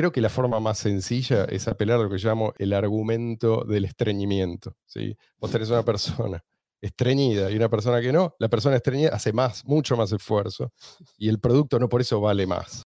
[0.00, 3.84] creo que la forma más sencilla es apelar a lo que llamo el argumento del
[3.84, 4.74] estreñimiento.
[4.86, 5.14] ¿sí?
[5.36, 6.42] Vos tenés una persona
[6.80, 10.72] estreñida y una persona que no, la persona estreñida hace más, mucho más esfuerzo
[11.18, 12.82] y el producto no por eso vale más.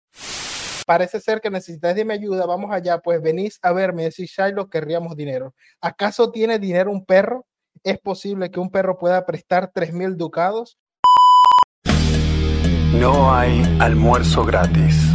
[0.87, 4.69] Parece ser que necesitáis de mi ayuda, vamos allá, pues venís a verme, decís Shiloh,
[4.69, 5.55] querríamos dinero.
[5.81, 7.47] ¿Acaso tiene dinero un perro?
[7.85, 10.79] ¿Es posible que un perro pueda prestar tres mil ducados?
[12.93, 15.08] No hay almuerzo gratis.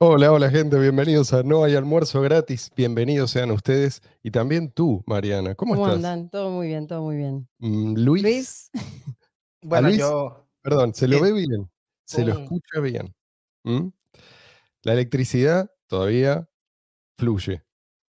[0.00, 5.02] Hola, hola gente, bienvenidos a No hay almuerzo gratis, bienvenidos sean ustedes y también tú,
[5.06, 5.96] Mariana, ¿cómo, ¿Cómo estás?
[5.96, 6.30] andan?
[6.30, 7.48] Todo muy bien, todo muy bien.
[7.58, 8.70] Mm, Luis, Luis,
[9.62, 9.98] Bueno, Luis?
[9.98, 11.68] yo perdón, se lo ve bien,
[12.04, 13.12] se lo escucha bien.
[13.64, 13.88] ¿Mm?
[14.82, 16.48] La electricidad todavía
[17.18, 17.64] fluye.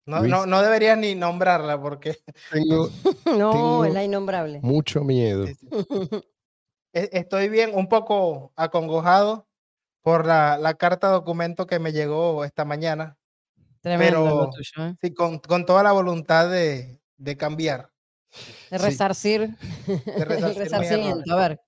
[0.06, 0.30] no, Luis.
[0.32, 2.18] no, no deberías ni nombrarla porque
[2.52, 2.88] Tengo
[3.26, 4.60] no, tengo- es la innombrable.
[4.62, 5.48] mucho miedo.
[5.48, 5.68] Sí, sí.
[6.94, 9.48] E- estoy bien, un poco acongojado
[10.02, 13.18] por la, la carta documento que me llegó esta mañana,
[13.82, 14.96] Tremendo pero- tuyo, ¿eh?
[15.02, 17.90] sí, con, con toda la voluntad de, de cambiar.
[18.70, 18.86] De Sí.
[18.86, 19.50] resarcir,
[19.88, 21.34] De el resarcir resarcimiento.
[21.34, 21.62] A ver,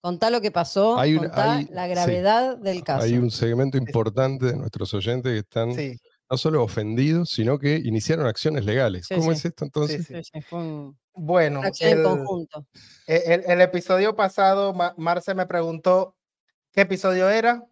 [0.00, 1.90] contá lo que pasó, Hay un- contá hay- la sí.
[1.90, 3.04] gravedad del caso.
[3.04, 5.98] Hay un segmento importante de nuestros oyentes que están Sí,
[6.30, 9.06] no solo ofendidos, sino que iniciaron acciones legales.
[9.08, 9.38] Sí, ¿Cómo sí.
[9.38, 10.06] es esto entonces?
[10.06, 10.14] sí.
[10.14, 12.66] Sí, sí, fue un- bueno, el- conjunto.
[13.06, 16.16] E- El, el episodio pasado, Ma- Marce me preguntó
[16.72, 17.64] qué episodio era.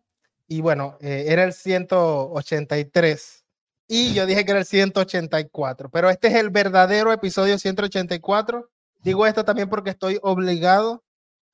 [0.46, 3.44] Y bueno, eh, era el 183.
[3.88, 5.90] Y yo dije que era el 184.
[5.90, 8.70] Pero este es el verdadero episodio 184.
[9.02, 11.04] Digo esto también porque estoy obligado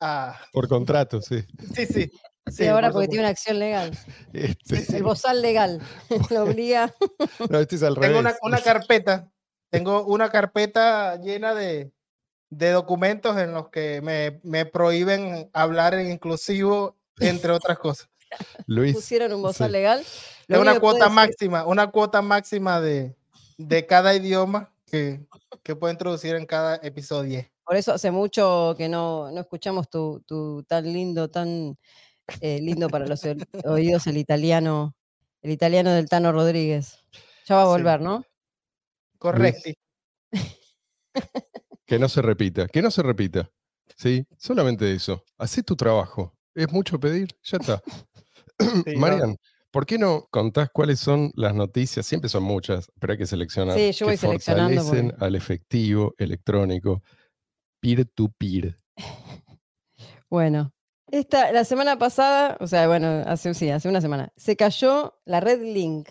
[0.01, 0.39] a.
[0.53, 1.45] Por contrato, sí.
[1.75, 2.11] Sí, sí.
[2.47, 3.97] Sí, ahora por porque tiene una acción legal.
[4.33, 5.81] Este, El bozal legal
[6.31, 6.93] lo obliga.
[7.49, 9.31] no, este es al Tengo una, una carpeta.
[9.71, 11.93] Tengo una carpeta llena de,
[12.51, 18.09] de documentos en los que me, me prohíben hablar en inclusivo, entre otras cosas.
[18.67, 19.73] Luis, Pusieron un bozal sí.
[19.73, 20.03] legal.
[20.49, 23.17] Lo Es una puede cuota máxima, una cuota máxima de,
[23.59, 25.27] de cada idioma que,
[25.63, 27.45] que puedo introducir en cada episodio.
[27.65, 31.79] Por eso hace mucho que no, no escuchamos tu, tu tan lindo, tan
[32.41, 34.97] eh, lindo para los oí- oídos el italiano,
[35.43, 37.05] el italiano del Tano Rodríguez.
[37.47, 37.71] Ya va a Sí.
[37.71, 38.25] volver, ¿no?
[39.19, 39.71] Correcto.
[41.87, 43.51] que no se repita, que no se repita.
[43.97, 44.27] ¿Sí?
[44.39, 45.25] Solamente eso.
[45.37, 46.35] Hacé tu trabajo.
[46.55, 47.29] ¿Es mucho pedir?
[47.43, 47.83] Ya está.
[48.87, 48.97] Sí.
[48.97, 49.37] Marian,
[49.71, 52.07] ¿por qué no contás cuáles son las noticias?
[52.07, 53.77] Siempre son muchas, pero hay que seleccionar.
[53.77, 57.03] Sí, yo que voy seleccionando fortalecen porque- al efectivo electrónico
[57.81, 58.77] peer-to-peer.
[60.29, 60.73] Bueno,
[61.11, 65.41] esta, la semana pasada, o sea, bueno, hace, sí, hace una semana, se cayó la
[65.41, 66.09] red Link.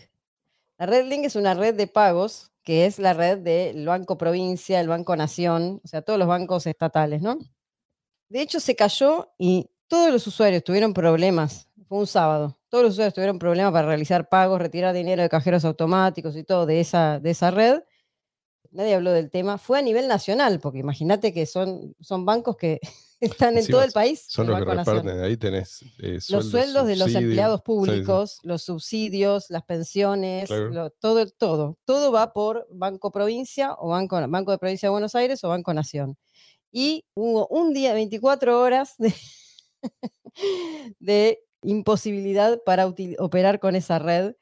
[0.78, 4.81] La red Link es una red de pagos que es la red del Banco Provincia,
[4.81, 7.38] el Banco Nación, o sea, todos los bancos estatales, ¿no?
[8.30, 11.69] De hecho, se cayó y todos los usuarios tuvieron problemas.
[11.90, 12.58] Fue un sábado.
[12.70, 16.66] Todos los usuarios tuvieron problemas para realizar pagos, retirar dinero de cajeros automáticos y todo
[16.68, 17.82] de esa, de esa red.
[18.72, 19.58] Nadie habló del tema.
[19.58, 22.80] Fue a nivel nacional, porque imagínate que son, son bancos que
[23.20, 24.24] están en Encima todo el país.
[24.28, 25.20] Son los que reparten.
[25.22, 27.66] Ahí tenés eh, los sueldos de los empleados Sí, sí.
[27.66, 30.70] públicos, los subsidios, las pensiones, Claro.
[30.70, 35.16] lo- todo, todo, todo va por Banco Provincia o Banco, Banco de Provincia de Buenos
[35.16, 36.16] Aires o Banco Nación.
[36.72, 39.12] Y hubo un día, 24 horas de,
[41.00, 42.88] de imposibilidad para
[43.20, 44.36] operar con esa red.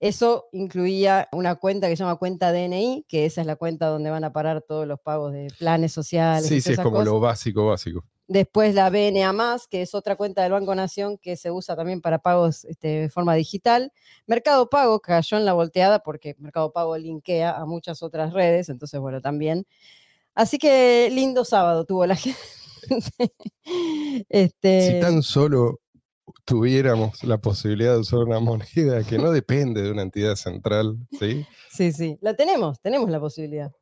[0.00, 4.10] Eso incluía una cuenta que se llama cuenta DNI, que esa es la cuenta donde
[4.10, 6.46] van a parar todos los pagos de planes sociales.
[6.46, 7.06] Sí, sí, es como cosas.
[7.06, 8.04] lo básico, básico.
[8.26, 12.18] Después la BNA, que es otra cuenta del Banco Nación que se usa también para
[12.18, 13.92] pagos este, de forma digital.
[14.26, 18.98] Mercado Pago cayó en la volteada porque Mercado Pago linkea a muchas otras redes, entonces,
[18.98, 19.66] bueno, también.
[20.34, 23.34] Así que lindo sábado tuvo la gente.
[24.28, 25.80] este, Si tan solo
[26.44, 31.46] tuviéramos la posibilidad de usar una moneda que no depende de una entidad central, ¿sí?
[31.70, 33.72] Sí, sí, la tenemos, tenemos la posibilidad.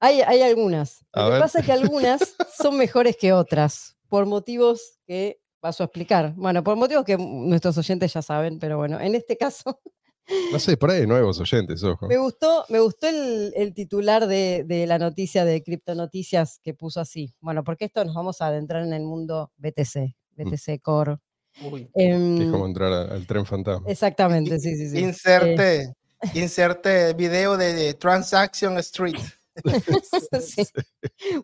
[0.00, 1.04] Hay, hay algunas.
[1.12, 1.40] A Lo que ver.
[1.40, 2.20] pasa es que algunas
[2.56, 6.34] son mejores que otras, por motivos que paso a explicar.
[6.36, 9.80] Bueno, por motivos que nuestros oyentes ya saben, pero bueno, en este caso
[10.52, 12.06] No sé, por ahí hay nuevos oyentes, ojo.
[12.06, 17.00] Me gustó, me gustó el, el titular de, de la noticia de Criptonoticias que puso
[17.00, 17.34] así.
[17.40, 21.16] Bueno, porque esto nos vamos a adentrar en el mundo BTC, BTC Core.
[21.60, 21.88] Uy.
[21.94, 23.86] Em, es como entrar a- al tren fantasma.
[23.90, 24.98] exactamente, sí, sí, sí.
[25.00, 25.92] Inserte,
[26.34, 29.18] inserte video de, de Transaction Street.
[30.40, 30.62] Sí.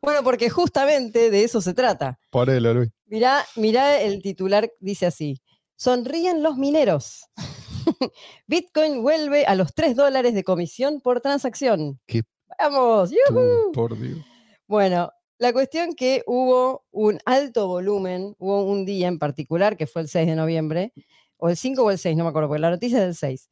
[0.00, 2.18] Bueno, porque justamente de eso se trata.
[2.30, 2.90] Ponelo, Luis.
[3.04, 5.42] Mirá, mirá el titular, dice así.
[5.76, 7.26] Sonríen los mineros.
[8.46, 12.00] Bitcoin vuelve a los 3 dólares de comisión por transacción.
[12.06, 12.22] Qué
[12.58, 13.10] ¡Vamos!
[13.10, 13.72] Tú, ¡yujú!
[13.72, 14.18] por Dios.
[14.66, 20.02] Bueno, la cuestión que hubo un alto volumen, hubo un día en particular, que fue
[20.02, 20.92] el 6 de noviembre,
[21.36, 23.50] o el 5 o el 6, no me acuerdo, porque la noticia es del 6,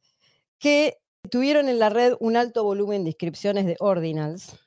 [0.59, 0.97] que
[1.29, 4.59] tuvieron en la red un alto volumen de inscripciones de ordinals,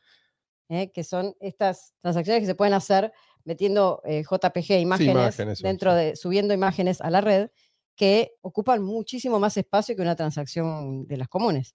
[0.71, 0.91] ¿eh?
[0.93, 3.13] que son estas transacciones que se pueden hacer
[3.45, 5.97] metiendo eh, JPG, imágenes, dentro sí.
[5.97, 7.51] de, subiendo imágenes a la red,
[7.97, 11.75] que ocupan muchísimo más espacio que una transacción de las comunes.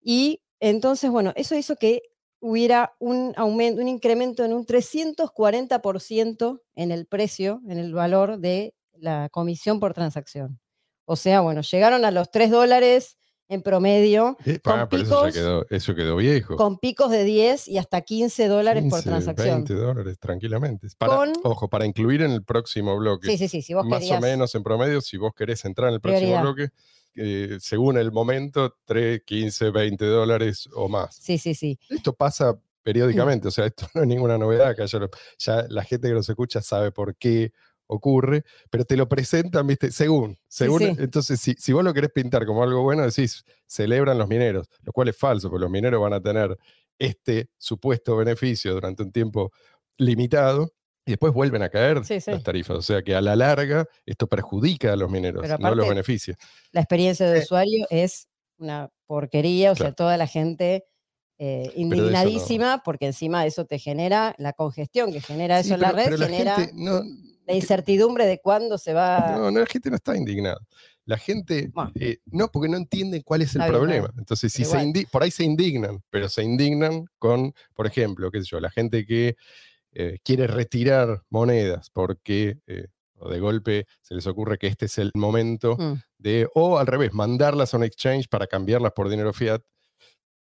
[0.00, 2.02] Y entonces, bueno, eso hizo que
[2.40, 8.74] hubiera un aumento, un incremento en un 340% en el precio, en el valor de
[8.94, 10.60] la comisión por transacción.
[11.04, 13.16] O sea, bueno, llegaron a los 3 dólares
[13.50, 16.56] en promedio, Eh, con pero eso, picos- quedó, eso quedó viejo.
[16.56, 19.64] con picos de 10 y hasta 15 dólares por 15, transacción.
[19.64, 20.88] 20 dólares, tranquilamente.
[20.98, 23.28] Para, Con- Ojo, para incluir en el próximo bloque.
[23.28, 24.18] Sí, sí, sí, si vos más querías.
[24.18, 26.42] o menos en promedio, si vos querés entrar en el próximo Prioridad.
[26.42, 26.68] bloque,
[27.14, 31.16] eh, según el momento, 3, 15, 20 dólares o más.
[31.16, 31.78] Sí, sí, sí.
[31.88, 35.84] Esto pasa periódicamente, o sea, esto no es ninguna novedad, que ya, lo- ya la
[35.84, 37.52] gente que nos escucha sabe por qué
[37.86, 40.94] ocurre, pero te lo presentan, viste, según, según, sí.
[40.98, 44.92] entonces si, si vos lo querés pintar como algo bueno, decís, celebran los mineros, lo
[44.92, 46.56] cual es falso, porque los mineros van a tener
[46.98, 49.52] este supuesto beneficio durante un tiempo
[49.96, 50.70] limitado
[51.08, 52.30] y después vuelven a caer Sí, sí.
[52.30, 55.88] las tarifas, o sea que a la larga esto perjudica a los mineros, no los
[55.88, 56.36] beneficia.
[56.70, 58.28] La experiencia de usuario es
[58.58, 60.84] una porquería, o sea, toda la gente
[61.38, 65.92] eh, no- indignadísima, porque encima eso te genera la congestión que genera eso en la
[65.92, 67.02] red, pero la genera gente no-
[67.46, 69.36] la incertidumbre de cuándo se va.
[69.36, 70.58] No, no, la gente no está indignada.
[71.06, 71.90] La gente, Bueno.
[71.94, 74.08] eh, no, porque no entiende cuál es el problema.
[74.08, 74.18] bien.
[74.18, 78.48] Entonces, si se por ahí se indignan, pero se indignan con, por ejemplo, qué sé
[78.50, 79.36] yo, la gente que
[79.92, 82.88] eh, quiere retirar monedas porque eh,
[83.28, 87.12] de golpe se les ocurre que este es el momento Mm, de, o al revés,
[87.12, 89.60] mandarlas a un exchange para cambiarlas por dinero fiat.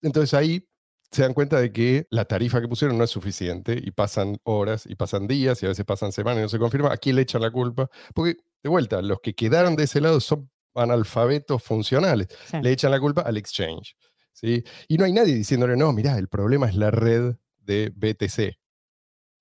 [0.03, 0.67] Entonces ahí
[1.11, 4.85] se dan cuenta de que la tarifa que pusieron no es suficiente y pasan horas
[4.87, 6.93] y pasan días y a veces pasan semanas y no se confirma.
[6.93, 7.89] ¿A quién le echan la culpa?
[8.15, 12.29] Porque, de vuelta, los que quedaron de ese lado son analfabetos funcionales.
[12.47, 12.59] sí.
[12.63, 13.97] Le echan la culpa al exchange.
[14.33, 14.63] ¿sí?
[14.87, 18.57] Y no hay nadie diciéndole, no, mirá, el problema es la red de BTC.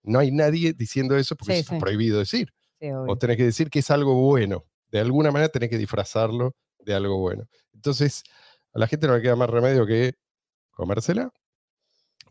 [0.07, 1.75] No hay nadie diciendo eso porque Sí, eso sí.
[1.75, 2.49] es prohibido decir.
[2.79, 4.65] sí, O tenés que decir que es algo bueno.
[4.91, 7.45] De alguna manera tenés que disfrazarlo de algo bueno.
[7.73, 8.23] Entonces,
[8.73, 10.13] a la gente no le queda más remedio que
[10.71, 11.31] comérsela.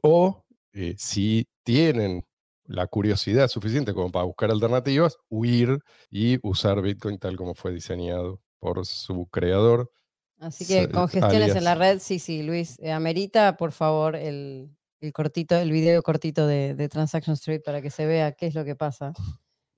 [0.02, 2.24] O eh, si tienen
[2.64, 5.78] la curiosidad suficiente como para buscar alternativas, huir
[6.10, 9.90] y usar Bitcoin tal como fue diseñado por su creador.
[10.38, 11.94] Así que congestiones en la alias.
[11.94, 12.78] red, sí, sí, Luis.
[12.80, 14.70] eh, amerita, por favor, el,
[15.00, 18.54] el cortito, el video cortito de, de Transaction Street para que se vea qué es
[18.54, 19.12] lo que pasa.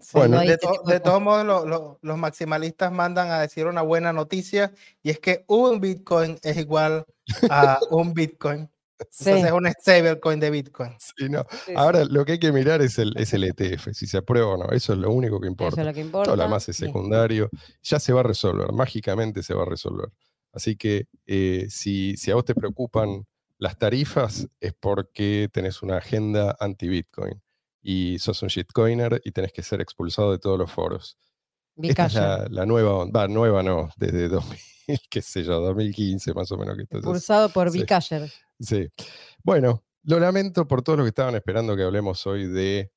[0.00, 0.38] Sí, Bueno.
[0.40, 3.82] de, Este to- de de todos modos, lo- lo- los maximalistas mandan a decir una
[3.82, 4.72] buena noticia
[5.02, 7.04] y es que un Bitcoin es igual
[7.50, 8.70] a un Bitcoin.
[9.10, 10.90] Sí, Entonces es un stablecoin de Bitcoin.
[10.98, 11.44] Sí, no.
[11.66, 14.48] sí, Ahora lo que hay que mirar es el, es el ETF, si se aprueba
[14.48, 14.70] o no.
[14.72, 15.80] Eso es lo único que eso importa.
[15.82, 16.24] es lo que importa.
[16.26, 16.86] Todo lo demás es sí.
[16.86, 17.48] secundario.
[17.82, 20.08] Ya se va a resolver, mágicamente se va a resolver.
[20.52, 23.24] Así que eh, si, si a vos te preocupan
[23.58, 27.42] las tarifas, es porque tenés una agenda anti-Bitcoin
[27.82, 31.18] y sos un shitcoiner y tenés que ser expulsado de todos los foros.
[31.76, 33.20] Esta es la, la nueva onda.
[33.20, 34.58] Va, nueva no, desde 2000,
[35.10, 37.80] qué sé yo, 2015 más o menos que impulsado por sí.
[37.80, 38.30] Bicasher.
[38.60, 38.88] Sí.
[39.42, 42.92] Bueno, lo lamento por todos los que estaban esperando que hablemos hoy de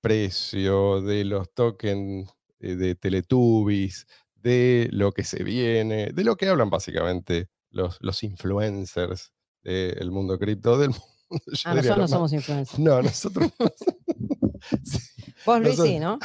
[0.00, 2.30] precio, de los tokens
[2.60, 8.22] eh, de Teletubbies, de lo que se viene, de lo que hablan básicamente los, los
[8.22, 11.04] influencers del mundo cripto, del mundo.
[11.64, 12.78] Ah, nosotros no somos influencers.
[12.78, 13.66] No, nosotros no.
[14.84, 14.98] Sí,
[15.46, 16.18] Vos, Luis, nosotros- sí, ¿no?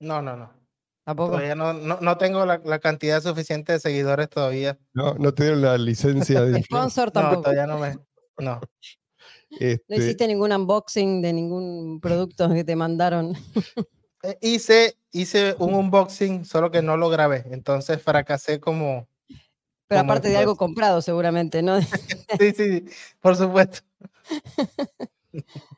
[0.00, 0.52] No, no, no.
[1.04, 1.30] Tampoco.
[1.32, 4.78] Todavía no, no, no tengo la, la cantidad suficiente de seguidores todavía.
[4.92, 6.62] no, no te dieron la licencia de.
[6.64, 7.42] Sponsor No, tampoco.
[7.42, 7.94] todavía no me.
[8.38, 8.60] No.
[8.60, 8.60] No
[9.58, 13.34] Este, hiciste ningún unboxing de ningún producto que te mandaron.
[14.22, 17.46] Eh, Hice, hice un unboxing, solo que no lo grabé.
[17.50, 19.08] Entonces fracasé como.
[19.88, 21.78] Pero Como aparte de algo comprado, seguramente, ¿no?
[22.40, 22.84] Sí, sí,
[23.20, 23.80] por supuesto.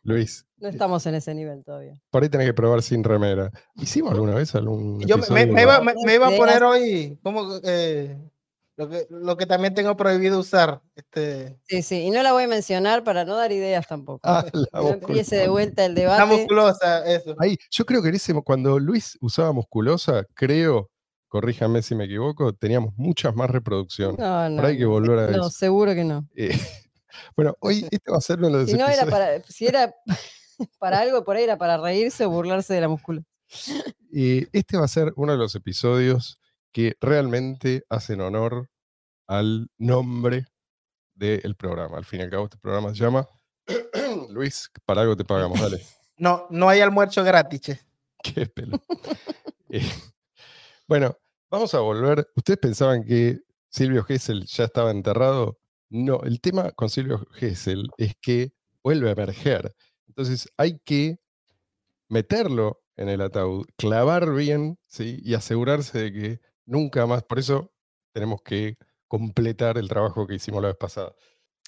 [0.03, 2.01] Luis, No estamos en ese nivel todavía.
[2.11, 3.51] por ahí tenés que probar sin remera.
[3.77, 8.17] ¿Hicimos alguna vez algún Yo me, iba, me- iba a poner hoy como eh,
[8.77, 10.81] lo, que, lo que también tengo prohibido usar.
[10.97, 11.97] Este, Sí, sí.
[12.03, 14.21] Y no la voy a mencionar para no dar ideas tampoco.
[14.25, 16.27] Ah, la no empiece de vuelta el la debate.
[16.27, 17.35] musculosa, eso.
[17.39, 20.91] Ahí, yo creo que en ese, cuando Luis usaba musculosa, creo,
[21.31, 24.19] corríjame si me equivoco, teníamos muchas más reproducciones.
[24.19, 24.57] No, no.
[24.57, 25.51] Por ahí hay que volver a No, eso.
[25.51, 26.29] seguro que no.
[26.35, 26.51] Eh,
[27.37, 29.95] bueno, hoy este va a ser uno de los Si no era para, si era
[30.79, 33.27] para algo, por ahí era para reírse o burlarse de la musculación.
[34.13, 36.39] eh, este va a ser uno de los episodios
[36.73, 38.69] que realmente hacen honor
[39.29, 40.47] al nombre
[41.15, 41.97] del programa.
[41.99, 43.27] Al fin y al cabo, este programa se llama
[44.31, 45.81] Luis, para algo te pagamos, dale.
[46.17, 47.61] No, no hay almuerzo gratis.
[47.61, 47.81] che.
[48.23, 48.81] Qué pelo.
[49.71, 49.89] Eh,
[50.91, 51.17] bueno,
[51.51, 52.29] Vamos a volver.
[52.37, 55.59] ¿Ustedes pensaban que Silvio Gesell ya estaba enterrado?
[55.89, 58.53] No, el tema con Silvio Gesell es que
[58.85, 59.75] vuelve a emerger.
[60.07, 61.19] Entonces hay que
[62.09, 65.19] meterlo en el ataúd, clavar bien, ¿sí?
[65.25, 67.25] Y asegurarse de que nunca más.
[67.25, 67.73] Por eso
[68.13, 68.77] tenemos que
[69.09, 71.13] completar el trabajo que hicimos la vez pasada.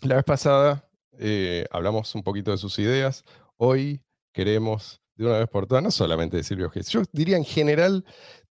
[0.02, 0.88] La vez pasada
[1.18, 3.24] eh, hablamos un poquito de sus ideas.
[3.56, 4.00] Hoy
[4.32, 8.04] queremos, de una vez por todas, no solamente de Silvio Gesell, yo diría en general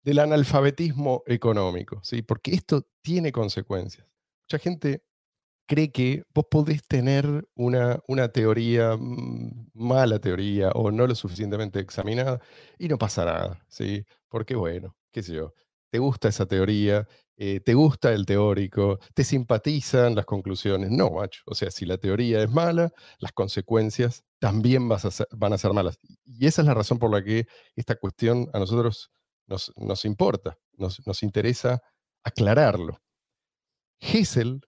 [0.08, 2.22] del analfabetismo económico, ¿sí?
[2.22, 4.06] porque esto tiene consecuencias.
[4.46, 5.02] Mucha gente
[5.66, 11.80] cree que vos podés tener una, una teoría, mm, mala teoría o no lo suficientemente
[11.80, 12.40] examinada
[12.78, 14.02] y no pasa nada, ¿sí?
[14.30, 15.52] Porque bueno, qué sé yo,
[15.90, 20.90] te gusta esa teoría, eh, te gusta el teórico, te simpatizan las conclusiones.
[20.90, 21.42] No, macho.
[21.44, 25.74] O sea, si la teoría es mala, las consecuencias también vas a van a ser
[25.74, 25.98] malas.
[26.24, 27.46] Y esa es la razón por la que
[27.76, 29.10] esta cuestión a nosotros
[29.48, 31.82] nos, nos importa, nos, nos interesa
[32.22, 33.00] aclararlo.
[34.00, 34.60] Hessel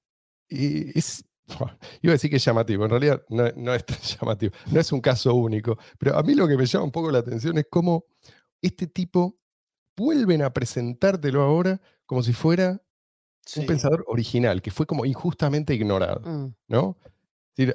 [0.49, 1.25] es,
[2.03, 5.01] iba a decir que es llamativo, en realidad no, es tan llamativo, no es un
[5.01, 8.07] caso único, pero a mí lo que me llama un poco la atención es cómo
[8.61, 9.39] este tipo
[9.97, 12.83] vuelven a presentártelo ahora como si fuera
[13.57, 16.55] un pensador original, que fue como injustamente ignorado, mm.
[16.69, 16.99] ¿no?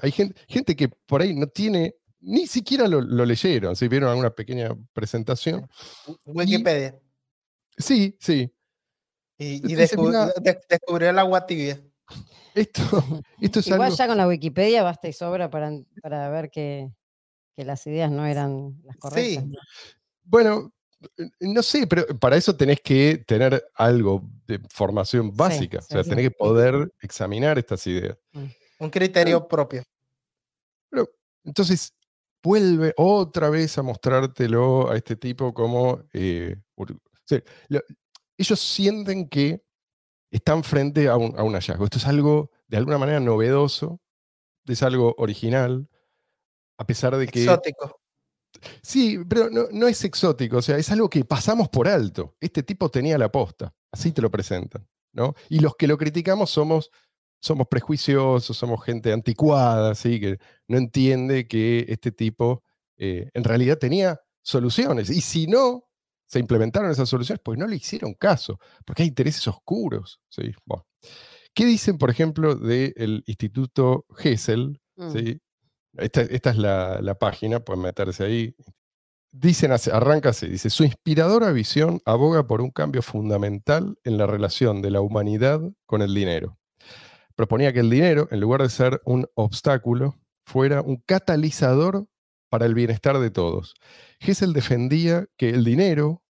[0.02, 4.32] hay gente, gente, que por ahí no tiene, ni siquiera lo, leyeron, si vieron alguna
[4.32, 5.70] pequeña presentación.
[6.26, 7.00] Wikipedia.
[7.78, 8.52] sí, sí.
[9.38, 11.82] Y, y descubrió el agua tibia.
[12.54, 12.82] Esto,
[13.42, 16.90] esto es Igual ya con la Wikipedia basta y sobra para, para ver que,
[17.56, 19.44] que las ideas no eran las correctas.
[19.44, 19.52] Sí.
[20.24, 20.74] Bueno,
[21.40, 25.80] no sé, pero para eso tenés que tener algo de formación básica.
[25.80, 28.18] o sea, tenés que poder examinar estas ideas.
[28.32, 28.46] Mm.
[28.80, 29.84] Un criterio propio.
[30.90, 31.10] Pero,
[31.44, 31.94] entonces,
[32.46, 36.04] vuelve otra vez a mostrártelo a este tipo como.
[36.14, 36.56] Eh,
[38.38, 39.64] ellos sienten que
[40.30, 41.86] están frente a un, hallazgo.
[41.86, 44.00] Esto es algo de alguna manera novedoso,
[44.66, 45.90] es algo original,
[46.78, 47.44] a pesar de que...
[47.44, 48.00] Exótico.
[48.82, 52.36] Sí, pero no, es exótico, o sea, es algo que pasamos por alto.
[52.40, 55.36] Este tipo tenía la posta, así te lo presentan, ¿no?
[55.50, 56.92] Y los que lo criticamos somos,
[57.40, 60.20] somos prejuiciosos, somos gente anticuada, ¿sí?
[60.20, 60.38] Que
[60.68, 62.64] no entiende que este tipo
[62.98, 65.10] eh, en realidad tenía soluciones.
[65.10, 65.86] Y si no,
[66.26, 70.20] se implementaron esas soluciones, pues no le hicieron caso, porque hay intereses oscuros.
[70.30, 70.54] ¿sí?
[71.54, 74.80] ¿Qué dicen, por ejemplo, del Instituto Gesell?
[74.96, 75.12] Mm.
[75.12, 75.42] ¿sí?
[75.98, 78.56] Esta, es la, página, pueden meterse ahí.
[79.32, 84.82] Dicen, arranca así, dice, su inspiradora visión aboga por un cambio fundamental en la relación
[84.82, 86.58] de la humanidad con el dinero.
[87.36, 90.16] Proponía que el dinero, en lugar de ser un obstáculo,
[90.46, 92.08] fuera un catalizador
[92.50, 93.74] para el bienestar de todos.
[94.20, 96.24] Hessel defendía que el dinero,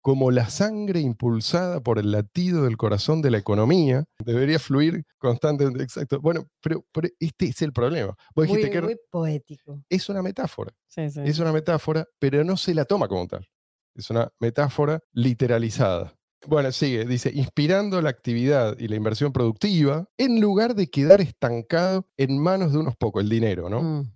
[0.00, 5.82] como la sangre impulsada por el latido del corazón de la economía, debería fluir constantemente.
[5.82, 6.20] Exacto.
[6.20, 6.84] Bueno, pero,
[7.18, 8.14] este es el problema.
[8.36, 9.82] muy, muy poético.
[9.88, 10.72] Es una metáfora.
[10.94, 13.48] Es una metáfora, pero no se la toma como tal.
[13.96, 16.14] Es una metáfora literalizada.
[16.46, 22.06] Bueno, sigue, dice, inspirando la actividad y la inversión productiva en lugar de quedar estancado
[22.16, 23.82] en manos de unos pocos, el dinero, ¿no?
[23.82, 24.12] Mm.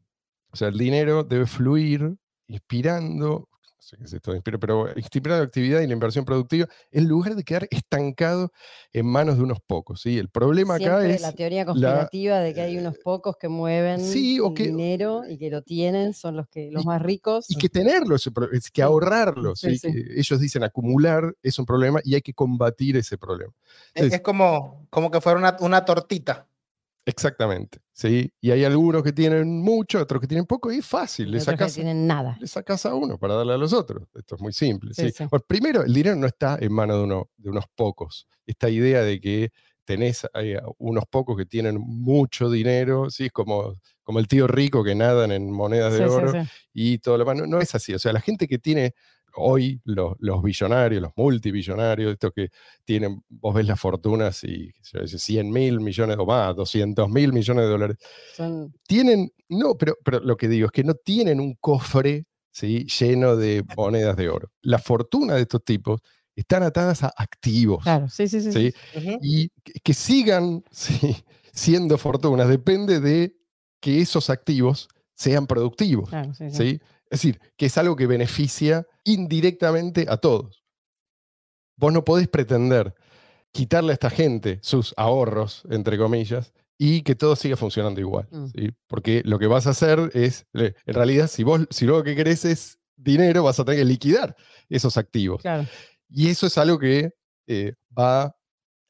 [0.50, 2.16] O sea, el dinero debe fluir
[2.48, 3.47] inspirando,
[3.88, 7.42] sé qué es esto, pero inspirando la actividad y la inversión productiva en lugar de
[7.42, 8.52] quedar estancado
[8.92, 10.02] en manos de unos pocos.
[10.02, 10.18] ¿sí?
[10.18, 11.22] El problema acá es...
[11.22, 15.62] La teoría conspirativa de que hay unos pocos que mueven el dinero y que lo
[15.62, 17.46] tienen, son los, que, los más ricos.
[17.48, 19.54] Y que tenerlo, es que ahorrarlo.
[19.62, 23.52] ellos dicen acumular es un problema y hay que combatir ese problema.
[23.94, 26.46] es, como, como que fuera una, una tortita.
[27.08, 28.30] Exactamente, ¿sí?
[28.38, 31.30] Y hay algunos que tienen mucho, otros que tienen poco, y es fácil.
[31.30, 32.36] Le sacas, tienen nada.
[32.38, 34.06] Le sacas a uno para darle a los otros.
[34.14, 34.92] Esto es muy simple.
[34.92, 35.10] ¿sí?
[35.46, 38.28] primero, el dinero no está en manos de, uno, de unos pocos.
[38.44, 39.52] Esta idea de que
[39.86, 40.26] tenés
[40.76, 43.30] unos pocos que tienen mucho dinero, ¿sí?
[43.30, 43.72] Como,
[44.02, 46.32] como el tío rico que nadan en monedas de oro
[46.74, 47.48] y todo lo demás.
[47.48, 47.94] no, es así.
[47.94, 48.92] O sea, la gente que tiene
[49.36, 52.48] hoy los, billonarios, los multibillonarios, estos que
[52.84, 57.70] tienen, vos ves las fortunas y 100 mil millones o más, 200 mil millones de
[57.70, 57.96] dólares,
[58.86, 62.86] tienen, no, pero, pero lo que digo es que no tienen un cofre ¿sí?
[62.86, 64.50] lleno de monedas de oro.
[64.62, 66.00] La fortuna de estos tipos
[66.34, 67.82] están atadas a activos.
[67.82, 68.72] Claro, sí, sí, sí.
[69.20, 69.50] Y
[69.82, 70.62] que, sigan
[71.52, 73.36] siendo fortunas depende de
[73.80, 76.10] que esos activos sean productivos.
[76.52, 76.80] ¿sí?
[77.10, 80.64] Es decir, que es algo que beneficia indirectamente a todos.
[81.76, 82.94] Vos no podés pretender
[83.52, 88.28] quitarle a esta gente sus ahorros, entre comillas, y que todo siga funcionando igual.
[88.30, 88.68] Mm.
[88.86, 92.44] Porque lo que vas a hacer es, en realidad, si vos, si lo que querés
[92.44, 94.36] es dinero, vas a tener que liquidar
[94.68, 95.42] esos activos.
[96.08, 97.12] Y eso es algo que
[97.46, 98.36] eh, va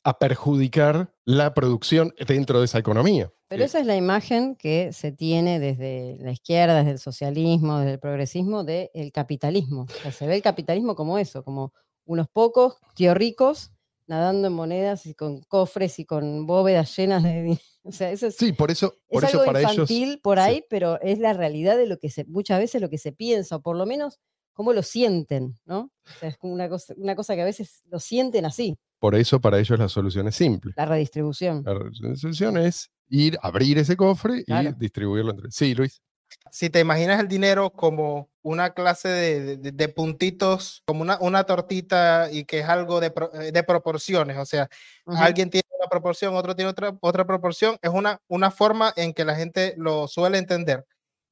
[0.05, 3.33] a perjudicar la producción dentro de esa economía.
[3.49, 7.93] Pero esa es la imagen que se tiene desde la izquierda, desde el socialismo, desde
[7.93, 9.83] el progresismo, del capitalismo.
[9.83, 11.73] O sea, se ve el capitalismo como eso, como
[12.05, 13.73] unos pocos tío ricos
[14.09, 17.61] nadando en monedas y con cofres y con bóvedas llenas de dinero.
[17.85, 19.91] O sea, eso es, sí, por eso, por es eso algo para ellos.
[19.91, 20.45] infantil por sí.
[20.45, 23.57] ahí, pero es la realidad de lo que se, muchas veces lo que se piensa,
[23.57, 24.21] o por lo menos
[24.59, 25.93] cómo lo sienten, ¿no?
[26.05, 29.15] O sea, es como una cosa, una cosa que a veces lo sienten así, Por
[29.15, 30.73] eso para ellos la solución es simple.
[30.77, 31.63] la redistribución.
[31.65, 34.71] La solución es ir, abrir ese cofre Claro.
[34.71, 35.53] y distribuirlo entre.
[35.53, 36.03] Sí, Luis.
[36.51, 41.45] si te imaginas el dinero como una clase de, de- de puntitos, como una, una
[41.45, 44.69] tortita y que es algo de, pro- eh, de proporciones, o sea,
[45.07, 45.17] Ujú.
[45.23, 49.25] alguien tiene una proporción, otro tiene otra, otra proporción, es una, una forma en que
[49.25, 50.85] la gente lo suele entender,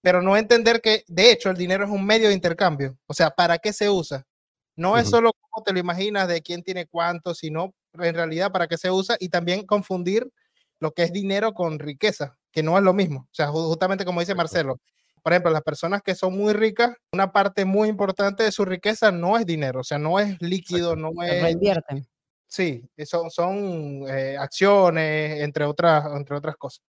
[0.07, 3.29] pero no entender que de hecho el dinero es un medio de intercambio, o sea,
[3.31, 4.25] ¿para qué se usa?
[4.77, 8.69] No es solo como te lo imaginas de quién tiene cuánto, sino en realidad para
[8.69, 10.31] qué se usa y también confundir
[10.79, 13.23] lo que es dinero con riqueza, que no es lo mismo.
[13.23, 14.37] O sea, ju- justamente como dice.
[14.37, 14.79] Marcelo,
[15.25, 19.11] por ejemplo, las personas que son muy ricas, una parte muy importante de su riqueza
[19.11, 21.43] no es dinero, o sea, no es líquido, no es...
[21.43, 22.07] reinvierten.
[22.47, 26.85] Sí, son, son eh, acciones, entre otras, entre otras cosas.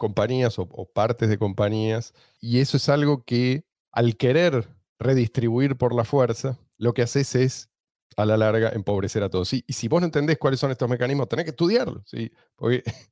[0.00, 4.66] Compañías o, o partes de compañías, y eso es algo que al querer
[4.98, 7.70] redistribuir por la fuerza, lo que haces es,
[8.16, 9.52] a la larga, empobrecer a todos.
[9.52, 12.32] Y, y si vos no entendés cuáles son estos mecanismos, tenés que estudiarlos, ¿sí?
[12.56, 12.82] Porque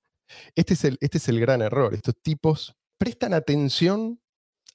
[0.56, 1.94] este es, el, este es el gran error.
[1.94, 4.18] Estos tipos prestan atención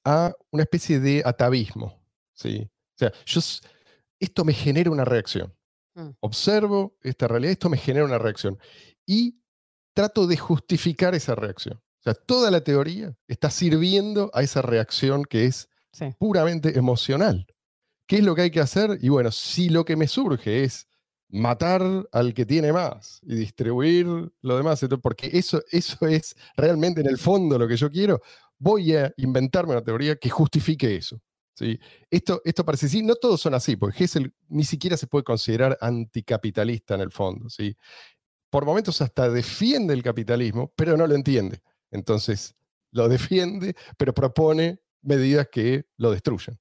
[0.06, 2.00] a una especie de atavismo,
[2.34, 2.70] ¿sí?
[2.96, 3.42] O sea, yo,
[4.20, 5.54] esto me genera una reacción.
[5.96, 6.10] Mm.
[6.20, 8.60] Observo esta realidad, esto me genera una reacción.
[9.06, 9.40] Y
[9.94, 11.82] trato de justificar esa reacción.
[12.06, 16.06] O sea, toda la teoría está sirviendo a esa reacción que es Sí.
[16.20, 17.46] puramente emocional.
[18.08, 18.98] ¿Qué es lo que hay que hacer?
[19.02, 20.88] Y bueno, si lo que me surge es
[21.30, 21.82] matar
[22.12, 24.06] al que tiene más y distribuir
[24.42, 28.22] lo demás, porque eso, eso es realmente en el fondo lo que yo quiero,
[28.60, 31.22] voy a inventarme una teoría que justifique eso.
[31.56, 31.80] ¿sí?
[32.12, 35.78] Esto, esto parece sí, no todos son así, porque Hessel ni siquiera se puede considerar
[35.80, 37.50] anticapitalista en el fondo.
[37.50, 37.78] ¿sí?
[38.50, 41.62] Por momentos hasta defiende el capitalismo, pero no lo entiende.
[41.94, 42.56] Entonces,
[42.92, 46.60] lo defiende, pero propone medidas que lo destruyen.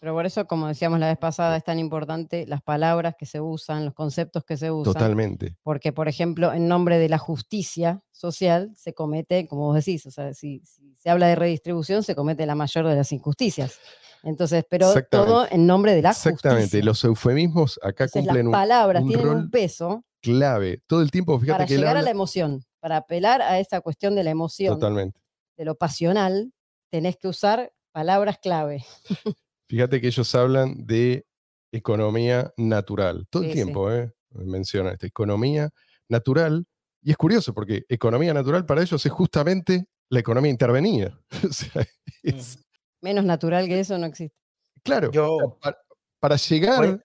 [0.00, 3.38] Pero por eso, como decíamos la vez pasada, es tan importante las palabras que se
[3.38, 4.94] usan, los conceptos que se usan.
[4.94, 5.58] Totalmente.
[5.62, 10.10] Porque, por ejemplo, en nombre de la justicia social se comete, como vos decís, o
[10.10, 13.78] sea, si, si se habla de redistribución, se comete la mayor de las injusticias.
[14.22, 15.54] Entonces, pero todo Exactamente.
[15.54, 16.62] en nombre de la Exactamente.
[16.62, 16.84] justicia.
[16.84, 20.82] Los eufemismos acá Entonces, cumplen las un palabras un tienen rol un peso clave.
[20.86, 24.14] Todo el tiempo, fíjate para que llegar a la emoción, para apelar a esa cuestión
[24.16, 25.20] de la emoción, Totalmente.
[25.56, 26.52] de lo pasional,
[26.90, 28.84] tenés que usar palabras clave.
[29.68, 31.26] Fíjate que ellos hablan de
[31.72, 33.26] economía natural.
[33.30, 33.54] Todo el sí.
[33.54, 34.12] tiempo, ¿eh?
[34.30, 35.70] Mencionan esta economía
[36.08, 36.66] natural.
[37.02, 41.18] Y es curioso porque economía natural para ellos es justamente la economía intervenida.
[41.48, 41.86] O sea,
[42.22, 42.58] es-
[43.02, 44.36] Menos natural que eso no existe.
[44.82, 45.78] claro, Yo- para,
[46.18, 47.02] para llegar,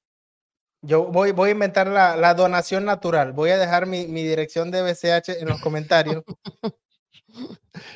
[0.85, 3.33] Yo voy, voy a inventar la, la donación natural.
[3.33, 6.23] Voy a dejar mi, mi dirección de BCH en los comentarios.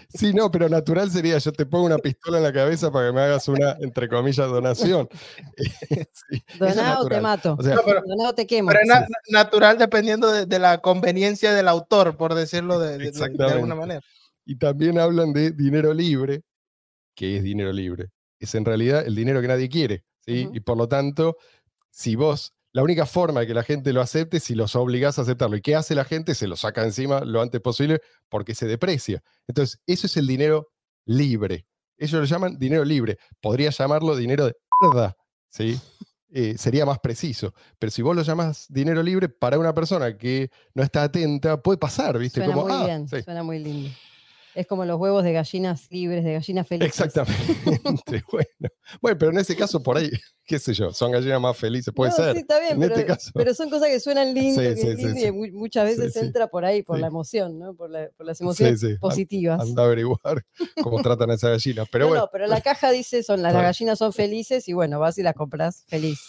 [0.10, 3.14] sí, no, pero natural sería yo te pongo una pistola en la cabeza para que
[3.14, 5.08] me hagas una, entre comillas, donación.
[5.58, 7.56] Sí, eso es Doná o te mato.
[7.58, 8.70] O sea, No, pero- Doná o te quemo.
[8.70, 13.12] Pero es na- natural dependiendo de, de la conveniencia del autor, por decirlo de, de-
[13.12, 14.02] de- alguna manera.
[14.46, 16.42] Y también hablan de dinero libre,
[17.16, 18.10] que es dinero libre.
[18.40, 20.04] Es en realidad el dinero que nadie quiere.
[20.26, 20.50] ¿sí?
[20.54, 21.38] Y por lo tanto,
[21.92, 25.18] si vos, la única forma de que la gente lo acepte es si los obligás
[25.20, 25.56] a aceptarlo.
[25.58, 26.36] ¿Y qué hace la gente?
[26.36, 29.22] Se lo saca encima lo antes posible porque se deprecia.
[29.48, 30.68] Entonces, eso es el dinero
[31.06, 31.66] libre.
[31.98, 33.18] Ellos lo llaman dinero libre.
[33.42, 35.16] Podría llamarlo dinero de mierda,
[35.50, 35.80] ¿sí?
[36.32, 37.54] Eh, sería más preciso.
[37.80, 41.80] Pero si vos lo llamas dinero libre para una persona que no está atenta, puede
[41.80, 42.40] pasar, ¿viste?
[42.40, 43.22] Suena Como, muy "Ah, bien, sí".
[43.24, 43.90] suena muy lindo.
[44.60, 46.88] Es como los huevos de gallinas libres, de gallinas felices.
[47.00, 48.24] Exactamente.
[48.32, 48.48] bueno.
[49.02, 50.10] bueno, pero en ese caso, por ahí,
[50.46, 52.34] qué sé yo, son gallinas más felices, puede No, ser.
[52.36, 53.32] Sí, está bien, En pero, este caso.
[53.34, 55.26] pero son cosas que suenan Sí, sí, sí, sí.
[55.28, 56.20] y mu- muchas veces sí.
[56.20, 57.02] entra por ahí, por Sí.
[57.02, 57.74] la emoción, ¿no?
[57.74, 59.62] Por, la- por las emociones positivas.
[59.62, 60.46] Anda a averiguar
[60.84, 61.88] cómo tratan a esas gallinas.
[61.90, 65.00] Pero no, bueno, no, pero la caja dice, son las, gallinas son felices y bueno,
[65.00, 66.20] vas y las compras feliz.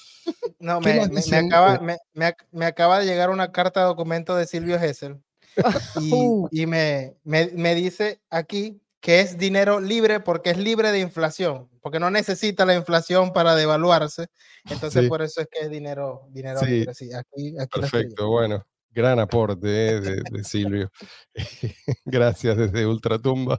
[0.60, 3.80] No, ¿Qué me, me- acaba, Eh, me, me ac- me acaba de llegar una carta
[3.80, 5.16] de documento de Silvio Gesell
[6.00, 6.48] y, Uh.
[6.50, 11.68] y me, me, me dice aquí que es dinero libre porque es libre de inflación,
[11.80, 14.26] porque no necesita la inflación para devaluarse.
[14.68, 15.08] Entonces, Sí.
[15.08, 16.66] por eso es que es dinero, dinero Sí.
[16.66, 16.94] libre.
[16.94, 18.62] Sí, aquí, aquí lo estoy perfecto, bueno.
[18.92, 20.90] Gran aporte eh, de, de Silvio.
[22.04, 23.58] Gracias desde Ultratumba.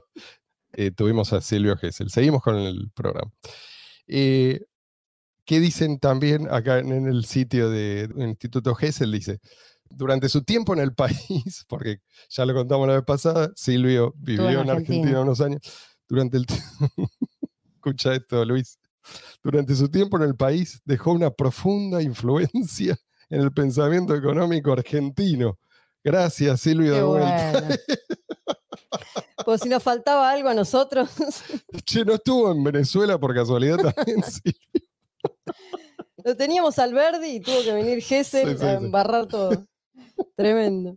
[0.74, 2.10] Eh, tuvimos a Silvio Gesell.
[2.10, 3.30] Seguimos con el programa.
[4.06, 4.60] Eh,
[5.44, 9.10] ¿Qué dicen también acá en, el sitio de- del Instituto Gesell?
[9.10, 9.40] Dice,
[9.96, 14.48] durante su tiempo en el país, porque ya lo contamos la vez pasada, Silvio vivió
[14.48, 14.72] en, en Argentina.
[14.76, 15.60] Argentina unos años.
[16.08, 16.46] Durante el
[17.74, 18.78] Escucha esto, Luis.
[19.42, 22.96] Durante su tiempo en el país dejó una profunda influencia
[23.28, 25.58] en el pensamiento económico argentino.
[26.04, 27.52] Gracias, Silvio, Qué de vuelta.
[27.52, 27.74] bueno.
[29.44, 31.08] Pues si nos faltaba algo a nosotros,
[31.84, 34.22] Che, ¿no estuvo en Venezuela por casualidad también?
[34.22, 34.54] Sí.
[36.24, 39.66] lo teníamos al verde y tuvo que venir Gessel Sí, sí, a embarrar todo.
[40.36, 40.96] Tremendo.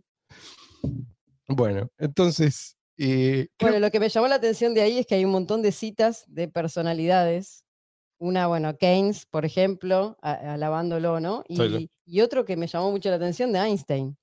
[1.48, 5.24] Bueno, entonces, eh, Bueno, lo que me llamó la atención de ahí es que hay
[5.24, 7.64] un montón de citas de personalidades.
[8.18, 11.44] Una, bueno, Keynes, por ejemplo, alabándolo, ¿no?
[11.48, 11.90] Sí, sí.
[12.06, 14.16] Y, y otro que me llamó mucho la atención de Einstein.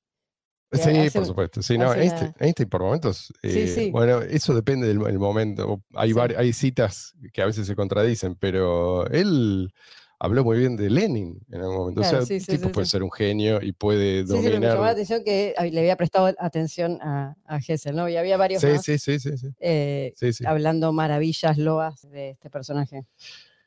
[0.72, 1.62] Sí, hace por supuesto.
[1.62, 3.32] Sí, no, Einstein, una- Einstein por momentos.
[3.44, 3.92] eh, sí.
[3.92, 5.84] Bueno, eso depende del el momento.
[5.94, 6.20] Hay, Sí.
[6.36, 9.72] hay citas que a veces se contradicen, pero él
[10.20, 12.02] habló muy bien de Lenin en algún momento.
[12.02, 12.92] Claro, o sea, sí, sí, tipo sí, puede sí.
[12.92, 14.92] ser un genio y puede Sí, sí, pero me llamó la dominar.
[14.92, 18.08] atención que le había prestado atención a, a Hessel, ¿no?
[18.10, 20.46] Y había varios Sí, más sí, sí, sí, sí, eh, sí, sí.
[20.46, 23.06] hablando maravillas, loas de este personaje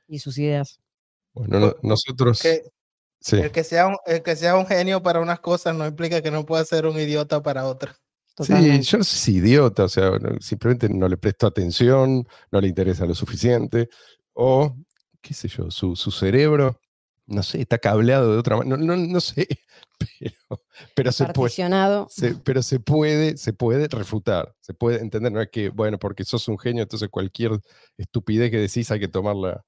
[0.08, 0.80] y sus ideas.
[1.34, 2.40] Bueno, no- nosotros.
[2.40, 2.62] Que
[3.32, 6.30] el, que sea un, el que sea un genio para unas cosas no implica que
[6.30, 7.96] no pueda ser un idiota para otras.
[8.38, 12.68] Sí, yo no sé si idiota, o sea, simplemente no le presto atención, no le
[12.68, 13.88] interesa lo suficiente,
[14.34, 14.76] o
[15.26, 16.80] qué sé yo, su, su cerebro,
[17.26, 19.46] no sé, está cableado de otra manera, no, no, no sé,
[20.20, 20.62] pero,
[20.94, 21.48] pero se puede.
[22.08, 26.24] Se- pero se puede, se puede refutar, se puede entender, no es que, bueno, porque
[26.24, 27.52] sos un genio, entonces cualquier
[27.96, 29.64] estupidez que decís hay que tomarla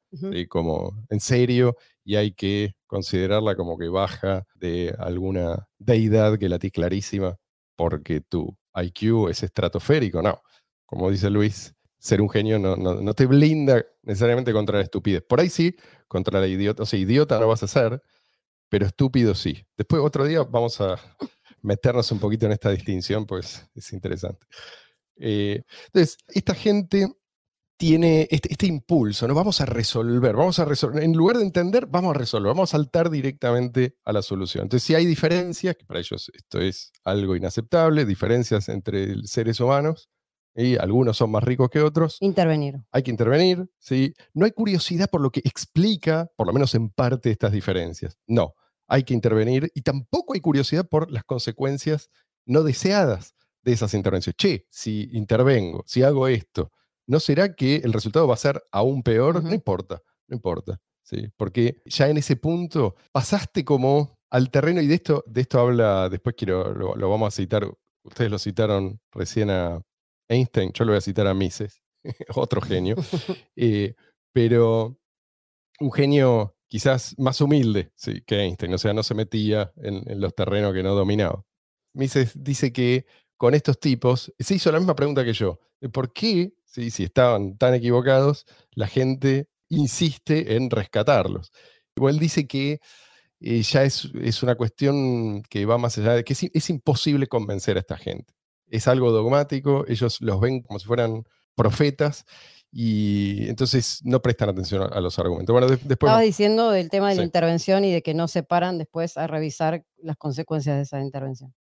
[0.49, 6.59] como en serio y hay que considerarla como que baja de alguna deidad que la
[6.59, 7.37] tienes clarísima
[7.77, 10.23] porque tu IQ es estratosférico.
[10.23, 10.41] No,
[10.87, 15.23] como dice Luis, ser un genio no, te blinda necesariamente contra la estupidez.
[15.23, 16.83] Por ahí sí, contra la idiota.
[16.85, 18.03] O sea, idiota no vas a ser,
[18.69, 19.67] pero estúpido sí.
[19.77, 20.97] Después otro día vamos a
[21.63, 24.47] meternos un poquito en esta distinción, pues es interesante.
[25.17, 27.09] Eh, entonces, esta gente
[27.77, 29.35] tiene este, este impulso, ¿no?
[29.35, 31.03] Vamos a resolver, vamos a resolver.
[31.03, 34.65] En lugar de entender, vamos a resolver, vamos a saltar directamente a la solución.
[34.65, 40.11] Entonces, si hay diferencias, que para ellos esto es algo inaceptable, diferencias entre seres humanos,
[40.61, 42.81] y algunos son más ricos que otros, Intervenir.
[42.91, 44.13] hay que intervenir, ¿sí?
[44.35, 48.19] No hay curiosidad por lo que explica, por lo menos en parte, estas diferencias.
[48.27, 48.55] No,
[48.89, 52.11] hay que intervenir y tampoco hay curiosidad por las consecuencias
[52.45, 54.37] no deseadas de esas intervenciones.
[54.37, 56.73] Che, si intervengo, si hago esto,
[57.07, 59.45] ¿no será que el resultado va a ser aún peor?
[59.45, 61.29] No importa, no importa, ¿sí?
[61.37, 66.09] Porque ya en ese punto pasaste como al terreno, y de esto, de esto habla,
[66.09, 67.65] después quiero, lo, lo vamos a citar,
[68.03, 69.81] ustedes lo citaron recién a
[70.29, 71.83] Einstein, yo lo voy a citar a Mises,
[72.35, 72.97] otro genio,
[73.57, 73.95] eh,
[74.33, 74.99] pero
[75.81, 80.21] un genio quizás más humilde sí, que Einstein, o sea, no se metía en, en
[80.21, 81.45] los terrenos que no dominaba.
[81.95, 85.61] Mises dice que con estos tipos se hizo la misma pregunta que yo.
[85.81, 91.53] de ¿Por qué, sí, si estaban tan equivocados, la gente insiste en rescatarlos?
[91.97, 92.81] Igual dice que
[93.41, 97.77] eh, ya es, es una cuestión que va más allá de que es imposible convencer
[97.77, 98.35] a esta gente.
[98.71, 102.25] Es algo dogmático, ellos los ven como si fueran profetas
[102.71, 105.53] y entonces no prestan atención a, a los argumentos.
[105.53, 106.09] Bueno, de- después...
[106.11, 109.27] Estabas diciendo del tema de la intervención y de que no se paran después a
[109.27, 111.55] revisar las consecuencias de esa intervención.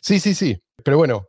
[0.00, 0.58] Sí, sí, sí.
[0.82, 1.28] Pero bueno,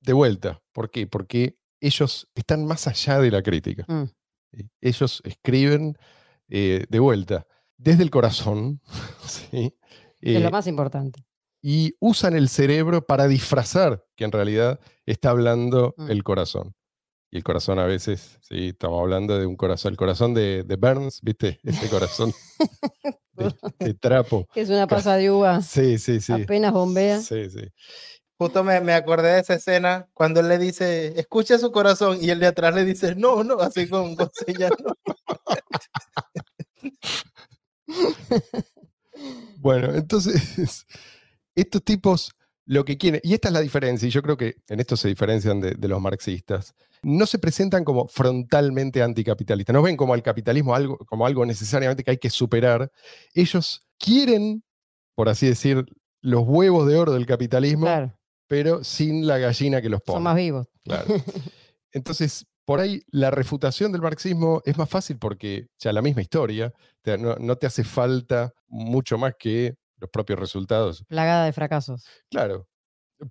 [0.00, 0.62] de vuelta.
[0.72, 1.06] ¿Por qué?
[1.08, 3.84] Porque ellos están más allá de la crítica.
[3.88, 4.04] Mm.
[4.52, 4.70] ¿sí?
[4.80, 5.96] Ellos escriben
[6.48, 7.46] eh, de vuelta
[7.76, 8.80] desde el corazón
[9.26, 9.74] ¿sí?
[10.20, 11.24] es lo Eh, más importante.
[11.62, 16.10] Y usan el cerebro para disfrazar que en realidad está hablando Mm.
[16.10, 16.74] el corazón.
[17.30, 20.76] Y el corazón a veces, sí, estamos hablando de un corazón, el corazón de, de
[20.76, 21.60] Burns, ¿viste?
[21.62, 22.32] Ese corazón
[23.34, 24.46] de, de trapo.
[24.54, 26.32] Que es una pasa de uva, Sí, sí, sí.
[26.32, 27.20] apenas bombea.
[27.20, 27.68] Sí, sí.
[28.38, 32.30] Justo me, me acordé de esa escena cuando él le dice, escucha su corazón, y
[32.30, 34.30] el de atrás le dice, no, no, así con, con
[34.84, 34.94] no.
[39.58, 40.86] Bueno, entonces,
[41.60, 42.32] estos tipos
[42.64, 45.08] lo que quieren, y esta es la diferencia, y yo creo que en esto se
[45.08, 50.22] diferencian de, de los marxistas, no se presentan como frontalmente anticapitalistas, no ven como al
[50.22, 52.90] capitalismo algo, como algo necesariamente que hay que superar.
[53.32, 54.62] Ellos quieren,
[55.14, 55.86] por así decir,
[56.20, 58.18] los huevos de oro del capitalismo, Claro,
[58.48, 60.16] pero sin la gallina que los pone.
[60.16, 60.66] son más vivos.
[60.84, 61.06] Claro.
[61.92, 66.72] Entonces, por ahí la refutación del marxismo es más fácil porque ya la misma historia,
[67.16, 71.04] no te hace falta mucho más que los propios resultados.
[71.08, 72.06] Plagada de fracasos.
[72.30, 72.66] Claro,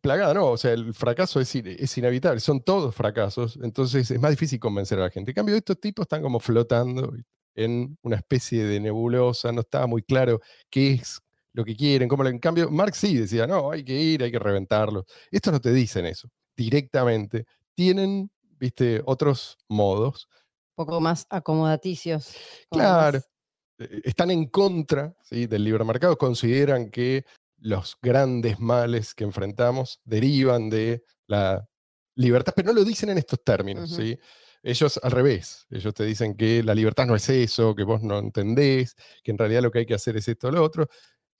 [0.02, 4.20] plagada no, o sea, el fracaso es, in- es inevitable, son todos fracasos, entonces es
[4.20, 5.32] más difícil convencer a la gente.
[5.32, 7.14] En cambio, estos tipos están como flotando
[7.56, 11.20] en una especie de nebulosa, no estaba muy claro qué es
[11.54, 14.32] lo que quieren, cómo lo- en cambio Marx sí decía, no, hay que ir, hay
[14.32, 15.06] que reventarlo.
[15.32, 20.28] Estos no te dicen eso directamente, tienen, viste, otros modos.
[20.76, 22.34] Un poco más acomodaticios.
[22.70, 23.30] como Claro, más-
[23.78, 25.48] están en contra ¿sí?
[25.48, 27.26] del libre mercado, consideran que
[27.60, 31.68] los grandes males que enfrentamos derivan de la
[32.16, 33.92] libertad, pero no lo dicen en estos términos.
[33.92, 34.18] ¿sí?
[34.64, 38.20] Ellos al revés, ellos te dicen que la libertad no es eso, que vos no
[38.20, 40.88] entendés, que en realidad lo que hay que hacer es esto o lo otro.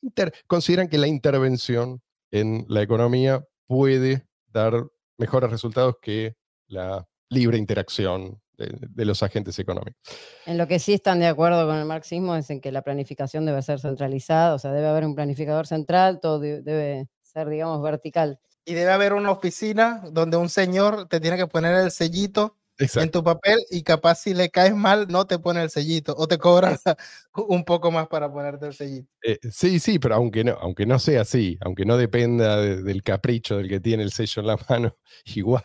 [0.02, 6.36] Inter- consideran que la intervención en la economía puede dar mejores resultados que
[6.68, 10.02] la libre interacción de, de los agentes económicos.
[10.46, 13.46] En lo que sí están de acuerdo con el marxismo es en que la planificación
[13.46, 17.82] debe ser centralizada, o sea, debe haber un planificador central, todo de- debe ser, digamos,
[17.82, 18.40] vertical.
[18.66, 23.10] Y debe haber una oficina donde un señor te tiene que poner el sellito en
[23.10, 26.38] tu papel y capaz si le caes mal no te pone el sellito o te
[26.38, 26.78] cobra
[27.34, 29.10] un poco más para ponerte el sellito.
[29.24, 33.02] Eh, sí, sí, pero aunque no, aunque no sea así, aunque no dependa de- del
[33.04, 34.96] capricho del que tiene el sello en la mano,
[35.36, 35.64] igual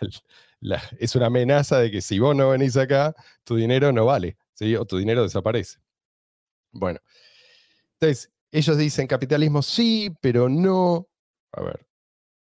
[0.99, 4.75] es una amenaza de que si vos no venís acá, tu dinero no vale, ¿sí?
[4.77, 5.79] o tu dinero desaparece.
[6.73, 7.01] Bueno,
[7.95, 11.09] entonces ellos dicen capitalismo sí, pero no.
[11.53, 11.87] A ver,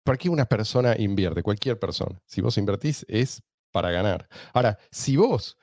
[0.04, 1.42] ¿para qué una persona invierte?
[1.42, 2.20] Cualquier persona.
[2.26, 4.28] Si vos invertís es para ganar.
[4.52, 5.56] Ahora, si vos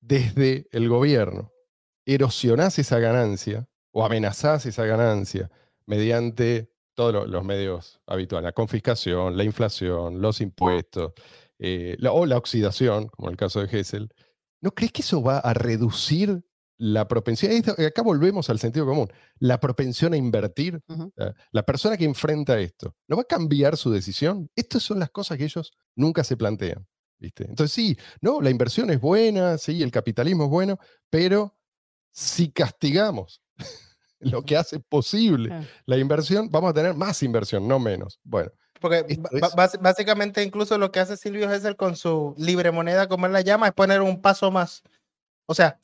[0.00, 1.52] desde el gobierno
[2.06, 5.50] erosionás esa ganancia o amenazás esa ganancia
[5.86, 11.12] mediante todos lo- los medios habituales, la confiscación, la inflación, los impuestos,
[11.60, 14.08] eh, la- o la oxidación, como en el caso de Hessel,
[14.60, 16.42] ¿no crees que eso va a reducir
[16.78, 17.52] la propensión?
[17.52, 19.08] Esto- Acá volvemos al sentido común.
[19.38, 20.80] La propensión a invertir,
[21.18, 24.50] eh, la persona que enfrenta esto, ¿no va a cambiar su decisión?
[24.56, 26.86] Estas son las cosas que ellos nunca se plantean.
[27.18, 27.44] ¿viste?
[27.44, 30.78] Entonces sí, no, la inversión es buena, sí, el capitalismo es bueno,
[31.10, 31.54] pero
[32.12, 33.42] si castigamos
[34.20, 35.50] lo que hace posible
[35.84, 38.18] la inversión, vamos a tener más inversión, no menos.
[38.24, 39.18] Bueno, Porque es-
[39.80, 43.68] básicamente incluso lo que hace Silvio Gesell con su libre moneda, como él la llama,
[43.68, 44.82] es poner un paso más.
[45.46, 45.78] O sea,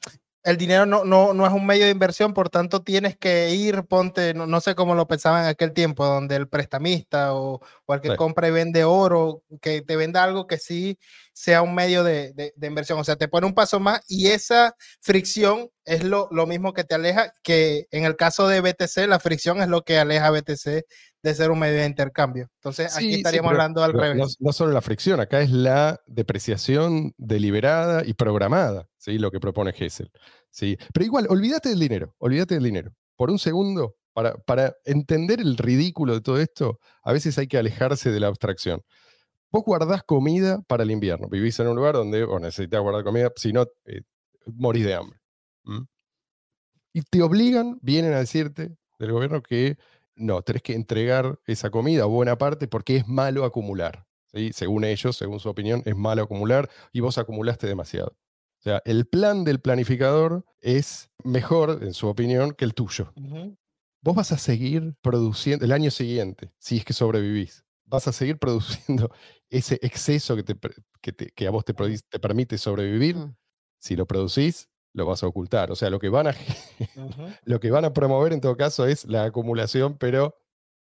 [0.44, 3.82] el dinero no, no, no es un medio de inversión, por tanto tienes que ir,
[3.82, 7.94] ponte, no, no sé cómo lo pensaban en aquel tiempo, donde el prestamista o, o
[7.94, 11.00] el que compra y vende oro, que te venda algo que sí
[11.32, 12.96] sea un medio de, de- de inversión.
[13.00, 16.84] O sea, te pone un paso más y esa fricción es lo, lo mismo que
[16.84, 20.30] te aleja, que en el caso de BTC, la fricción es lo que aleja a
[20.30, 20.84] BTC
[21.28, 22.48] de ser un medio de intercambio.
[22.56, 24.18] Entonces, Sí, aquí sí, estaríamos pero- hablando al pero revés.
[24.40, 29.18] No, no solo la fricción, acá es la depreciación deliberada y programada, ¿sí?
[29.18, 30.10] lo que propone Hessel.
[30.50, 30.78] ¿sí?
[30.92, 32.92] Pero igual, olvídate del dinero, olvídate del dinero.
[33.16, 37.58] Por un segundo, para, para entender el ridículo de todo esto, a veces hay que
[37.58, 38.82] alejarse de la abstracción.
[39.50, 43.30] Vos guardás comida para el invierno, vivís en un lugar donde vos necesitas guardar comida,
[43.36, 44.02] si no, eh,
[44.46, 45.18] morís de hambre.
[46.92, 49.76] Y te obligan, vienen a decirte del gobierno que
[50.16, 54.06] no, tenés que entregar esa comida buena parte porque es malo acumular.
[54.32, 54.50] ¿sí?
[54.52, 58.16] Según ellos, según su opinión, es malo acumular y vos acumulaste demasiado.
[58.58, 63.12] O sea, el plan del planificador es mejor, en su opinión, que el tuyo.
[64.02, 67.64] Vos vas a seguir produciendo el año siguiente, si es que sobrevivís.
[67.84, 69.10] Vas a seguir produciendo
[69.50, 70.56] ese exceso que, te
[71.00, 71.74] que, te- que a vos te
[72.18, 73.16] permite sobrevivir.
[73.16, 73.36] Mm.
[73.78, 75.70] Si lo producís, lo vas a ocultar.
[75.70, 76.34] O sea, lo que van a,
[77.44, 80.36] lo que van a promover en todo caso es la acumulación, pero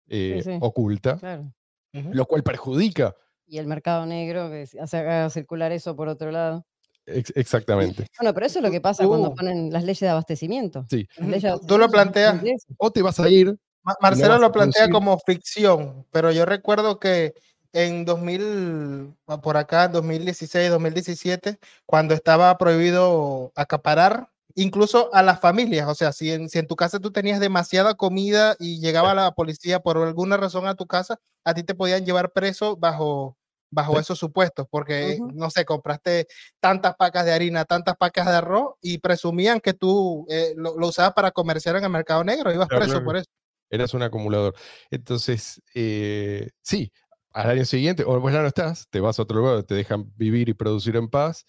[0.07, 0.57] eh, sí.
[0.61, 1.51] oculta, Claro.
[1.91, 3.15] Lo cual perjudica.
[3.45, 6.65] Y el mercado negro que hace circular eso por otro lado.
[7.05, 8.07] Ex- exactamente.
[8.19, 10.85] Bueno, pero eso es lo que pasa cuando tú- ponen las leyes de abastecimiento.
[10.89, 11.07] Sí.
[11.17, 12.41] De Tú- tú lo planteas-.
[12.77, 13.55] O te vas a ir.
[13.83, 17.33] Ma- Marcelo lo plantea como ficción, pero yo recuerdo que
[17.73, 25.87] en 2000, ah, por acá, 2016, 2017, cuando estaba prohibido acaparar, incluso a las familias,
[25.87, 29.31] o sea, si en, si en tu casa tú tenías demasiada comida y llegaba la
[29.31, 33.35] policía por alguna razón a tu casa, a ti te podían llevar preso bajo,
[33.71, 34.01] bajo Sí.
[34.01, 36.27] esos supuestos, porque, no sé, compraste
[36.59, 40.87] tantas pacas de harina, tantas pacas de arroz y presumían que tú eh, lo, lo
[40.89, 43.05] usabas para comerciar en el mercado negro, ibas Claro, preso claro.
[43.05, 43.25] por eso.
[43.71, 44.53] Eras un acumulador.
[44.91, 46.91] Entonces, eh, sí,
[47.33, 50.11] al año siguiente, o vos ya no estás, te vas a otro lugar, te dejan
[50.15, 51.45] vivir y producir en paz,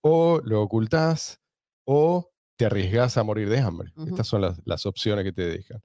[0.00, 1.40] o lo ocultás,
[1.84, 3.92] o te arriesgás a morir de hambre.
[4.06, 5.80] Estas son las, las opciones que te dejan.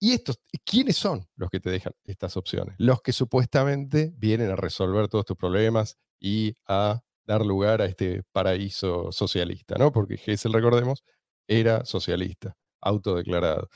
[0.00, 2.74] ¿Y estos, quiénes son los que te dejan estas opciones?
[2.78, 8.24] Los que supuestamente vienen a resolver todos tus problemas y a dar lugar a este
[8.32, 9.92] paraíso socialista, ¿no?
[9.92, 11.04] Porque Hessel, recordemos,
[11.46, 13.68] era socialista, autodeclarado.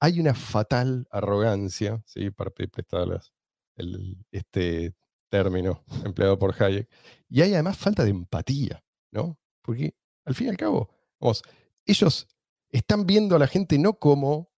[0.00, 2.30] Hay una fatal arrogancia, ¿sí?
[2.30, 3.33] para pre- prestar las-
[3.76, 4.94] el- este
[5.30, 6.88] término empleado por Hayek,
[7.28, 8.82] y hay además falta de empatía,
[9.12, 9.38] ¿no?
[9.62, 11.42] Porque al fin y al cabo, vamos,
[11.86, 12.26] ellos
[12.70, 14.50] están viendo a la gente no como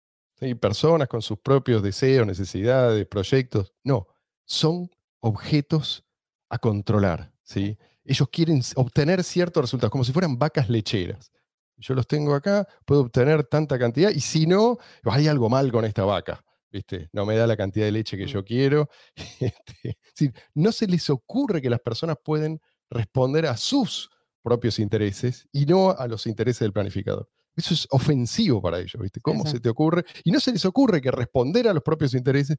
[0.60, 4.06] personas con sus propios deseos, necesidades, proyectos, no,
[4.44, 6.04] son objetos
[6.50, 7.78] a controlar, ¿sí?
[8.04, 11.32] Ellos quieren obtener ciertos resultados, como si fueran vacas lecheras.
[11.78, 15.86] Yo los tengo acá, puedo obtener tanta cantidad, y si no, hay algo mal con
[15.86, 16.43] esta vaca.
[16.74, 17.08] ¿Viste?
[17.12, 18.28] No me da la cantidad de leche que Mm.
[18.28, 18.88] yo quiero.
[19.54, 22.60] Este, es decir, no se les ocurre que las personas pueden
[22.90, 24.10] responder a sus
[24.42, 27.28] propios intereses y no a los intereses del planificador.
[27.56, 29.20] Eso es ofensivo para ellos, ¿viste?
[29.20, 30.02] ¿Cómo se te ocurre?
[30.24, 32.56] Y no se les ocurre que responder a los propios intereses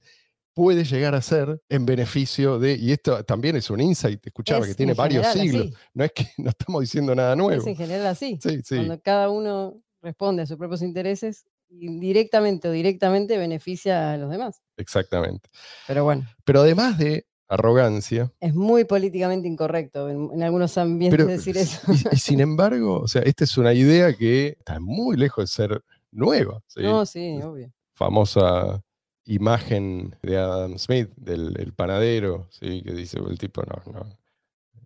[0.54, 4.68] puede llegar a ser en beneficio de, y esto también es un insight, escuchaba Es
[4.68, 7.62] que tiene en varios siglos, así, no es que no estamos diciendo nada nuevo.
[7.62, 8.40] Es en general así.
[8.42, 11.46] Sí, sí, Cuando cada uno responde a sus propios intereses,
[11.80, 14.62] indirectamente o directamente beneficia a los demás.
[14.78, 15.50] exactamente.
[15.88, 21.30] Pero bueno, Pero además de arrogancia, es muy políticamente incorrecto en, en algunos ambientes pero,
[21.30, 21.80] decir eso.
[22.12, 25.48] y, y sin embargo, o sea, esta es una idea que está muy lejos de
[25.48, 26.62] ser nueva.
[26.68, 26.82] ¿sí?
[26.82, 27.72] No, sí, es- obvio.
[27.94, 28.82] famosa
[29.26, 32.82] imagen de Adam Smith, del el panadero, ¿sí?
[32.84, 34.10] que dice el tipo no, no,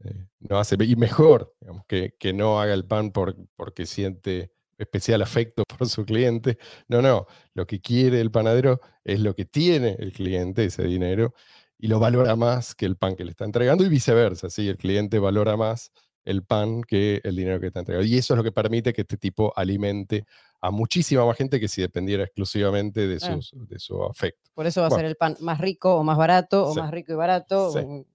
[0.05, 4.51] eh, no hace, y mejor digamos, que, que no haga el pan por- porque siente
[4.79, 6.57] especial afecto por su cliente.
[6.87, 11.33] No, no, lo que quiere el panadero es lo que tiene el cliente, ese dinero,
[11.77, 14.67] y lo valora más que el pan que le está entregando y viceversa, ¿sí?
[14.67, 15.91] el cliente valora más
[16.25, 18.05] el pan que el dinero que está entregando.
[18.05, 20.25] Y eso es lo que permite que este tipo alimente
[20.61, 24.51] a muchísima más gente que si dependiera exclusivamente de, sus- de su afecto.
[24.53, 26.79] Por eso va a ser el pan más rico o más barato, o Sí.
[26.81, 27.71] más rico y barato.
[27.71, 27.79] Sí.
[27.79, 28.05] o-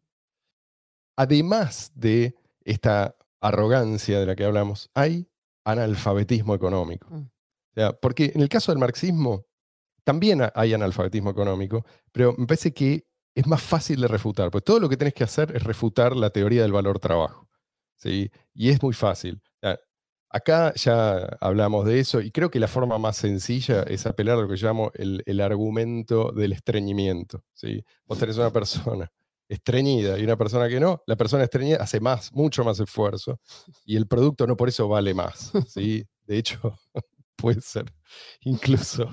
[1.16, 5.28] Además de esta arrogancia de la que hablamos, hay
[5.64, 7.08] analfabetismo económico.
[7.10, 7.22] Mm.
[7.22, 9.46] O sea, porque en el caso del marxismo
[10.04, 14.64] también ha- hay analfabetismo económico, pero me parece que es más fácil de refutar, porque
[14.64, 17.48] todo lo que tenés que hacer es refutar la teoría del valor trabajo.
[17.96, 18.30] ¿sí?
[18.52, 19.40] Y es muy fácil.
[19.44, 19.78] O sea,
[20.30, 24.40] Acá ya hablamos de eso y creo que la forma más sencilla es apelar a
[24.42, 27.44] lo que yo llamo el, el argumento del estreñimiento.
[27.52, 27.84] ¿sí?
[28.04, 29.12] Vos tenés una persona
[29.54, 33.40] estreñida y una persona que no, la persona estreñida hace más, mucho más esfuerzo
[33.84, 35.52] y el producto no por eso vale más.
[35.68, 36.04] ¿sí?
[36.26, 36.78] De hecho,
[37.36, 37.92] puede ser
[38.42, 39.08] incluso,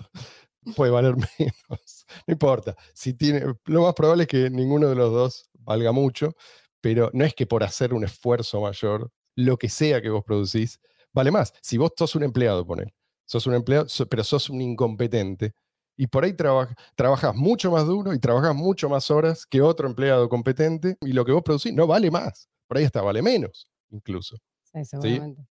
[0.75, 2.05] puede valer menos.
[2.27, 2.75] No importa.
[2.93, 6.35] Si tiene, lo más probable es que ninguno de los dos valga mucho,
[6.81, 10.79] pero no es que por hacer un esfuerzo mayor, lo que sea que vos producís,
[11.13, 11.53] vale más.
[11.61, 12.93] Si vos sos un empleado, poner,
[13.25, 15.53] sos un empleado, pero sos un incompetente,
[16.01, 19.87] y por ahí traba- trabajas mucho más duro y trabajas mucho más horas que otro
[19.87, 23.67] empleado competente, y lo que vos producís no vale más, por ahí hasta vale menos,
[23.91, 24.35] incluso.
[24.63, 25.45] Sí, seguramente.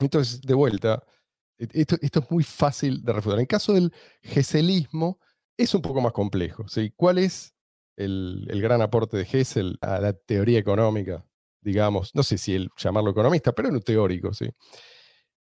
[0.00, 1.04] Entonces, de vuelta,
[1.58, 3.38] e- esto, esto es muy fácil de refutar.
[3.38, 3.92] En el caso del
[4.22, 5.18] geselismo,
[5.54, 6.66] es un poco más complejo.
[6.66, 6.90] ¿sí?
[6.96, 7.54] ¿Cuál es
[7.96, 11.26] el, el gran aporte de Hessel a la teoría económica?
[11.60, 14.32] Digamos, no sé si el llamarlo economista, pero en un teórico.
[14.32, 14.48] ¿sí?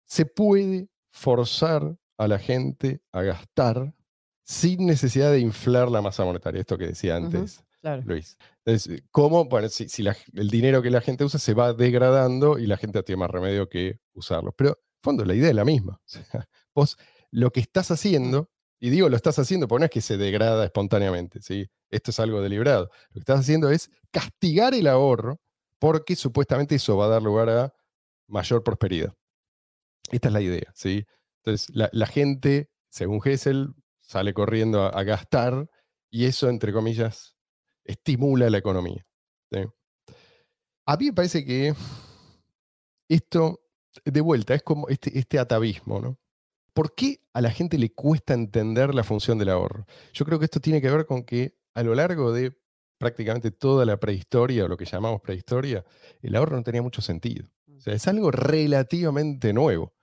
[0.05, 3.95] Se puede forzar a la gente a gastar
[4.49, 6.61] sin necesidad de inflar la masa monetaria.
[6.61, 8.03] Esto que decía antes Claro.
[8.07, 8.37] Luis.
[8.65, 9.45] Entonces, ¿cómo?
[9.45, 12.77] Bueno, si, si la- el dinero que la gente usa se va degradando y la
[12.77, 14.53] gente tiene más remedio que usarlo.
[14.53, 15.95] Pero, en fondo, la idea es la misma.
[15.95, 16.23] O sea,
[16.75, 16.97] vos
[17.31, 20.65] lo que estás haciendo, y digo lo estás haciendo porque no es que se degrada
[20.65, 21.69] espontáneamente, ¿sí?
[21.91, 22.91] Esto es algo deliberado.
[23.11, 25.41] Lo que estás haciendo es castigar el ahorro
[25.79, 27.75] porque supuestamente eso va a dar lugar a
[28.29, 29.15] mayor prosperidad.
[30.11, 31.05] Esta es la idea, ¿sí?
[31.45, 33.75] Entonces, la, la gente, según Hessel,
[34.07, 35.69] sale corriendo a, a gastar
[36.11, 37.37] y eso, entre comillas,
[37.85, 39.07] estimula la economía.
[39.51, 39.59] ¿sí?
[40.87, 41.75] A mí me parece que
[43.09, 43.61] esto,
[44.05, 46.19] de vuelta, es como este, este atavismo, ¿no?
[46.73, 49.87] ¿Por qué a la gente le cuesta entender la función del ahorro?
[50.13, 52.57] Yo creo que esto tiene que ver con que a lo largo de
[52.99, 55.85] prácticamente toda la prehistoria, o lo que llamamos prehistoria,
[56.23, 57.49] el ahorro no tenía mucho sentido.
[57.77, 59.95] O sea, es algo relativamente nuevo.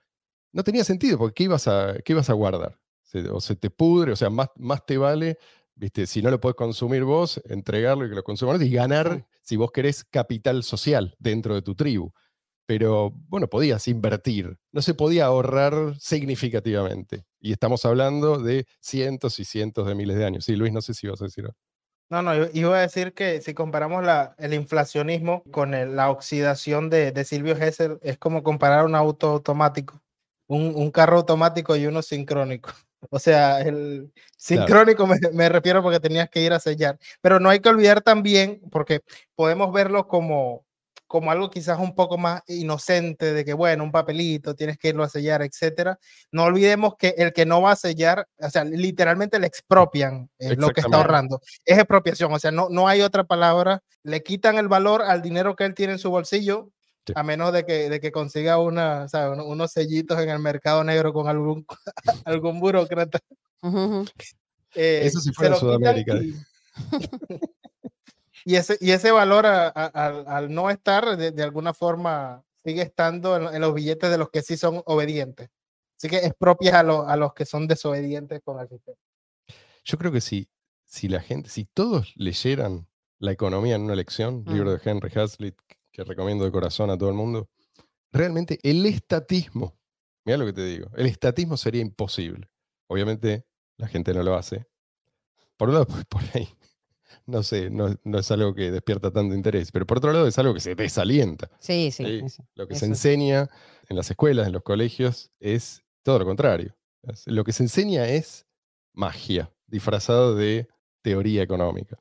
[0.52, 2.78] No tenía sentido, porque ¿qué ibas a, qué ibas a guardar?
[3.22, 5.38] Se- o se te pudre, o sea, más, más te vale,
[5.76, 6.06] ¿viste?
[6.08, 9.70] si no lo podés consumir vos, entregarlo y que lo consuman y ganar, si vos
[9.70, 12.12] querés, capital social dentro de tu tribu.
[12.66, 17.24] Pero, bueno, podías invertir, no se podía ahorrar significativamente.
[17.38, 20.44] Y estamos hablando de cientos y cientos de miles de años.
[20.44, 21.56] Sí, Luis, no sé si vas a decir algo.
[22.10, 26.90] No, no, iba a decir que si comparamos la, el inflacionismo con el- la oxidación
[26.90, 30.00] de, de Silvio Gesell, es como comparar un auto automático,
[30.46, 32.70] un, un carro automático y uno sincrónico.
[33.10, 36.98] O sea, el sincrónico me, me refiero porque tenías que ir a sellar.
[37.20, 39.00] Pero no hay que olvidar también, porque
[39.34, 40.64] podemos verlo como,
[41.06, 45.04] como algo quizás un poco más inocente, de que, bueno, un papelito, tienes que irlo
[45.04, 45.98] a sellar, etcétera.
[46.32, 50.56] No olvidemos que el que no va a sellar, o sea, literalmente le expropian eh,
[50.56, 51.40] lo que está ahorrando.
[51.64, 53.80] Es expropiación, o sea, no, no hay otra palabra.
[54.02, 56.70] Le quitan el valor al dinero que él tiene en su bolsillo
[57.06, 57.12] Sí.
[57.16, 59.06] A menos de que, de que consiga una,
[59.44, 61.66] unos sellitos en el mercado negro con algún,
[62.24, 63.20] algún burócrata.
[64.74, 66.16] Eh, Eso sí fuera quitan Sudamérica.
[66.16, 66.34] Y,
[68.44, 72.42] y ese, y ese valor a- a- al, al no estar, de, de alguna forma,
[72.64, 75.48] sigue estando en, en los billetes de los que sí son obedientes.
[75.96, 78.96] Así que expropias a, lo- a los que son desobedientes con el sistema.
[79.84, 80.48] Yo creo que si,
[80.84, 82.88] si la gente, si todos leyeran
[83.18, 85.56] La economía en una lección, libro de Henry Hazlitt,
[85.94, 87.48] que recomiendo de corazón a todo el mundo,
[88.12, 89.78] realmente el estatismo,
[90.24, 92.50] mira lo que te digo, el estatismo sería imposible.
[92.88, 94.66] Obviamente la gente no lo hace.
[95.56, 96.48] Por un lado, pues, por ahí,
[97.26, 100.36] no sé, no, no es algo que despierta tanto interés, pero por otro lado es
[100.36, 101.48] algo que se desalienta.
[101.60, 102.04] Sí, sí.
[102.04, 102.44] Sí, eso.
[102.56, 103.48] Lo que eso se enseña
[103.88, 106.76] en las escuelas, en los colegios, es todo lo contrario.
[107.26, 108.46] Lo que se enseña es
[108.92, 110.66] magia, disfrazado de
[111.02, 111.98] teoría económica.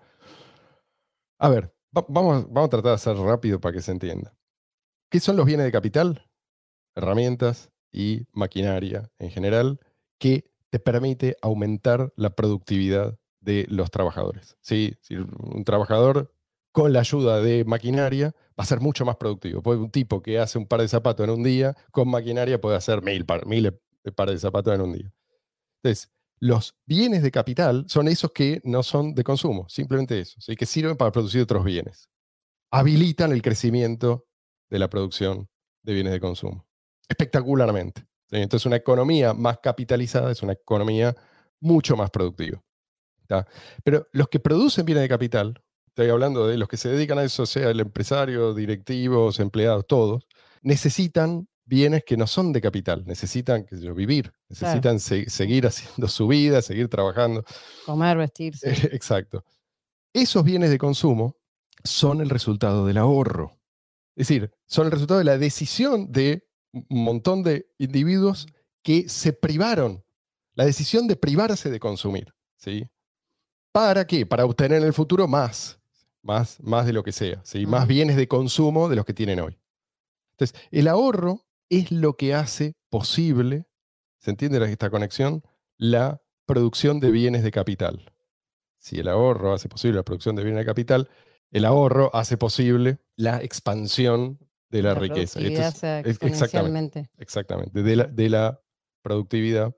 [1.38, 4.36] A ver, va- vamos, vamos a tratar de hacer rápido para que se entienda.
[5.10, 6.28] ¿Qué son los bienes de capital?
[6.96, 9.80] Herramientas y maquinaria en general
[10.20, 14.58] que te permite aumentar la productividad de los trabajadores.
[14.62, 14.96] ¿sí?
[15.12, 16.34] Un trabajador
[16.72, 19.62] con la ayuda de maquinaria va a ser mucho más productivo.
[19.62, 22.76] Puede un tipo que hace un par de zapatos en un día, con maquinaria puede
[22.78, 23.74] hacer mil, par- miles
[24.04, 25.14] de pares de zapatos en un día.
[25.84, 30.56] Entonces, los bienes de capital son esos que no son de consumo, simplemente eso, ¿sí?
[30.56, 32.10] que sirven para producir otros bienes.
[32.72, 34.26] Habilitan el crecimiento
[34.70, 35.50] de la producción
[35.84, 36.68] de bienes de consumo.
[37.08, 38.06] Espectacularmente.
[38.32, 41.16] Entonces, una economía más capitalizada es una economía
[41.60, 42.62] mucho más productiva.
[43.84, 47.24] Pero los que producen bienes de capital, estoy hablando de los que se dedican a
[47.24, 50.28] eso, sea el empresario, directivos, empleados, todos,
[50.62, 56.08] necesitan bienes que no son de capital, necesitan sé yo, vivir, necesitan se- seguir haciendo
[56.08, 57.44] su vida, seguir trabajando.
[57.86, 58.72] Comer, vestirse.
[58.94, 59.44] Exacto.
[60.14, 61.38] Esos bienes de consumo
[61.84, 63.58] son el resultado del ahorro.
[64.16, 68.48] Es decir, son el resultado de la decisión de un montón de individuos
[68.84, 70.04] que se privaron,
[70.56, 72.34] la decisión de privarse de consumir.
[72.58, 72.88] ¿sí?
[73.72, 74.26] ¿Para qué?
[74.26, 75.80] Para obtener en el futuro más,
[76.22, 77.66] más, más de lo que sea, ¿sí?
[77.66, 79.58] más bienes de consumo de los que tienen hoy.
[80.34, 83.66] Entonces, el ahorro es lo que hace posible,
[84.20, 85.44] ¿se entiende esta conexión?
[85.78, 88.12] La producción de bienes de capital.
[88.78, 91.10] Si el ahorro hace posible la producción de bienes de capital,
[91.52, 94.40] el ahorro hace posible la expansión
[94.70, 95.40] de la, riqueza.
[95.40, 97.10] Exactamente.
[97.18, 98.62] Exactamente, de la, de la
[99.02, 99.76] productividad.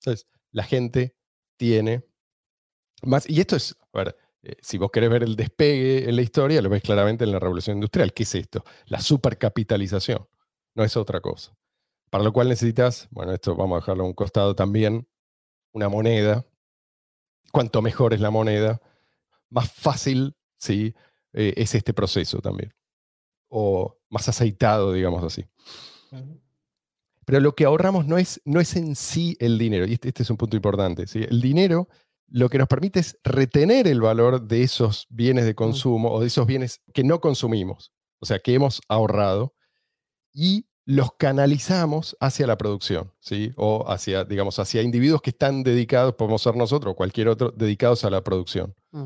[0.00, 1.16] Entonces, la gente
[1.56, 2.04] tiene
[3.02, 6.22] más, y esto es, a ver, eh, si vos querés ver el despegue en la
[6.22, 8.12] historia, lo ves claramente en la revolución industrial.
[8.12, 8.64] ¿Qué es esto?
[8.86, 10.26] La supercapitalización,
[10.78, 11.54] no es otra cosa.
[12.08, 15.06] Para lo cual necesitas, bueno, esto vamos a dejarlo a un costado también,
[15.72, 16.46] una moneda.
[17.52, 18.80] Cuanto mejor es la moneda,
[19.50, 20.94] más fácil ¿sí?
[21.32, 22.72] Eh, es este proceso también.
[23.48, 25.44] O más aceitado, digamos así.
[27.24, 30.22] Pero lo que ahorramos no es, no es en sí el dinero, y este, este
[30.22, 31.06] es un punto importante.
[31.06, 31.24] ¿sí?
[31.28, 31.88] El dinero
[32.30, 36.26] lo que nos permite es retener el valor de esos bienes de consumo o de
[36.26, 39.54] esos bienes que no consumimos, o sea, que hemos ahorrado,
[40.32, 43.52] y los canalizamos hacia la producción, ¿sí?
[43.56, 48.04] o hacia, digamos, hacia individuos que están dedicados, podemos ser nosotros o cualquier otro, dedicados
[48.06, 48.74] a la producción.
[48.92, 49.04] Mm.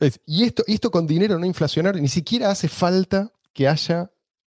[0.00, 4.10] Es- y esto, y esto con dinero no inflacionario, ni siquiera hace falta que haya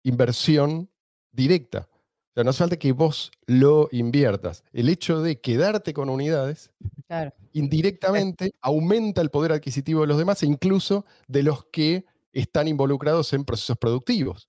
[0.04, 0.88] inversión
[1.32, 1.88] directa.
[1.90, 4.62] O sea, no hace falta que vos lo inviertas.
[4.72, 6.70] El hecho de quedarte con unidades
[7.08, 7.32] Claro.
[7.54, 13.32] indirectamente aumenta el poder adquisitivo de los demás e incluso de los que están involucrados
[13.32, 14.48] en procesos productivos.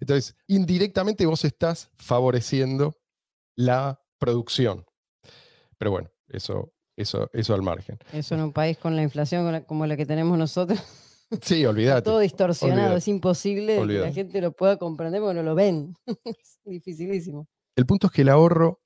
[0.00, 2.96] Entonces, indirectamente vos estás favoreciendo
[3.56, 4.84] la producción.
[5.78, 7.98] Pero bueno, eso, eso, eso al margen.
[8.12, 10.80] Eso en un país con la inflación como la que tenemos nosotros,
[11.42, 12.02] Sí, olvídate.
[12.04, 15.94] todo distorsionado, es imposible que la gente lo pueda comprender porque no lo ven.
[16.24, 17.48] es dificilísimo.
[17.76, 18.80] El punto es que el ahorro,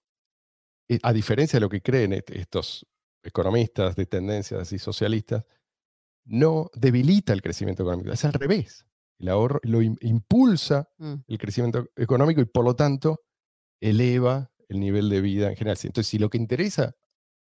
[0.88, 2.86] eh, a diferencia de lo que creen est- estos
[3.22, 5.44] economistas de tendencias y socialistas,
[6.24, 8.10] no debilita el crecimiento económico.
[8.12, 8.86] Es al revés.
[9.20, 11.14] El ahorro lo im- impulsa Mm.
[11.28, 13.20] el crecimiento económico y por lo tanto
[13.80, 15.76] eleva el nivel de vida en general.
[15.82, 16.96] Entonces, si lo que interesa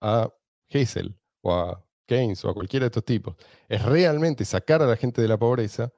[0.01, 0.29] a
[0.69, 3.37] Hessel o a Keynes o a cualquiera de estos tipos
[3.69, 5.93] es realmente sacar a la gente de la pobreza,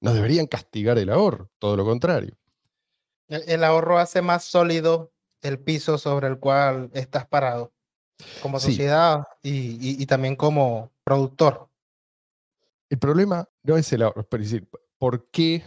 [0.00, 2.36] no deberían castigar el ahorro, todo lo contrario.
[3.28, 5.12] El, el ahorro hace más sólido
[5.42, 7.72] el piso sobre el cual estás parado
[8.42, 8.68] como Sí.
[8.68, 11.68] sociedad y, y- y también como productor.
[12.88, 14.68] El problema no es el ahorro, es decir,
[15.00, 15.64] ¿por qué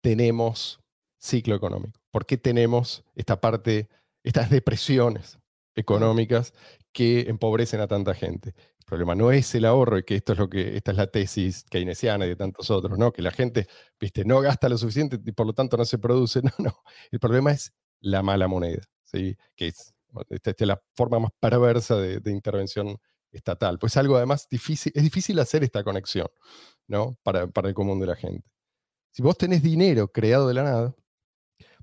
[0.00, 0.80] tenemos
[1.18, 2.00] ciclo económico?
[2.12, 3.88] ¿Por qué tenemos esta parte,
[4.22, 5.38] estas depresiones
[5.74, 6.54] económicas
[6.92, 8.54] que empobrecen a tanta gente?
[8.78, 11.08] El problema no es el ahorro y que esto es lo que, esta es la
[11.08, 13.12] tesis keynesiana y de tantos otros, ¿no?
[13.12, 13.66] Que la gente,
[13.98, 16.40] viste, no gasta lo suficiente y por lo tanto no se produce.
[16.44, 16.82] No, no.
[17.10, 19.36] El problema es la mala moneda, ¿sí?
[19.56, 19.92] Que es,
[20.28, 22.96] esta, es la forma más perversa de, de intervención
[23.32, 23.78] estatal.
[23.78, 26.28] Pues algo además difícil, es difícil hacer esta conexión,
[26.88, 27.18] ¿no?
[27.22, 28.48] Para, para el común de la gente.
[29.12, 30.94] Si vos tenés dinero creado de la nada,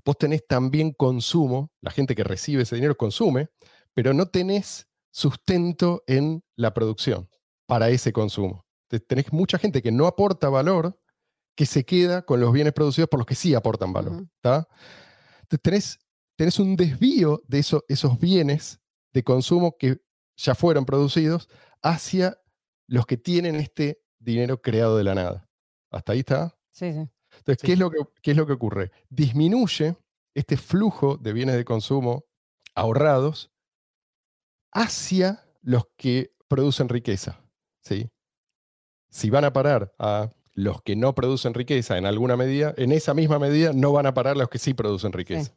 [0.04, 3.48] vos tenés también consumo, la gente que recibe ese dinero consume,
[3.94, 7.28] pero no tenés sustento en la producción
[7.66, 8.64] para ese consumo.
[8.88, 10.98] Te- Tenés mucha gente que no aporta valor,
[11.56, 14.26] que se queda con los bienes producidos por los que sí aportan valor.
[14.40, 14.68] ¿tá?
[15.42, 15.98] Entonces tenés,
[16.36, 18.80] tenés un desvío de eso- esos bienes
[19.12, 20.00] de consumo que
[20.38, 21.48] ya fueron producidos
[21.82, 22.40] hacia
[22.86, 25.48] los que tienen este dinero creado de la nada.
[25.90, 26.56] ¿Hasta ahí está?
[26.70, 27.08] Sí, sí.
[27.38, 27.66] Entonces, Sí.
[27.66, 28.90] ¿qué, es lo que, ¿qué es lo que ocurre?
[29.10, 29.96] Disminuye
[30.34, 32.24] este flujo de bienes de consumo
[32.74, 33.50] ahorrados
[34.72, 37.40] hacia los que producen riqueza.
[37.82, 38.10] ¿sí?
[39.10, 43.14] Si van a parar a los que no producen riqueza en alguna medida, en esa
[43.14, 45.52] misma medida no van a parar los que sí producen riqueza.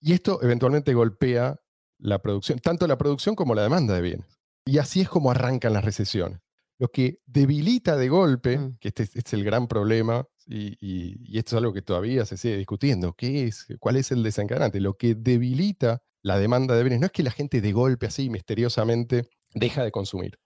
[0.00, 1.60] Y esto eventualmente golpea
[1.98, 4.26] la producción, tanto la producción como la demanda de bienes.
[4.66, 6.40] Y así es como arrancan las recesiones.
[6.78, 8.78] Lo que debilita de golpe, Mm.
[8.80, 11.82] que este, es- este es el gran problema, y, y- y esto es algo que
[11.82, 13.66] todavía se sigue discutiendo, ¿qué es?
[13.78, 14.80] ¿Cuál es el desencadenante?
[14.80, 18.28] Lo que debilita la demanda de bienes no es que la gente de golpe así
[18.30, 20.38] misteriosamente deja de consumir.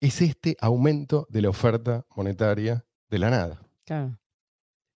[0.00, 3.60] Es este aumento de la oferta monetaria de la nada.
[3.84, 4.18] Claro.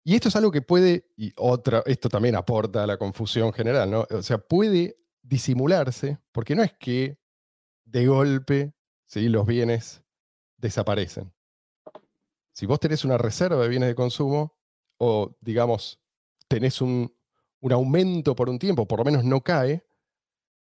[0.07, 3.91] Y esto es algo que puede, y otra, esto también aporta a la confusión general,
[3.91, 4.07] ¿no?
[4.11, 7.19] O sea, puede disimularse, porque no es que
[7.85, 8.75] de golpe
[9.07, 9.29] ¿sí?
[9.29, 10.03] los bienes
[10.59, 11.33] desaparecen.
[12.53, 14.57] Si vos tenés una reserva de bienes de consumo,
[14.99, 16.01] o digamos,
[16.47, 17.13] tenés un,
[17.61, 19.85] un aumento por un tiempo, por lo menos no cae,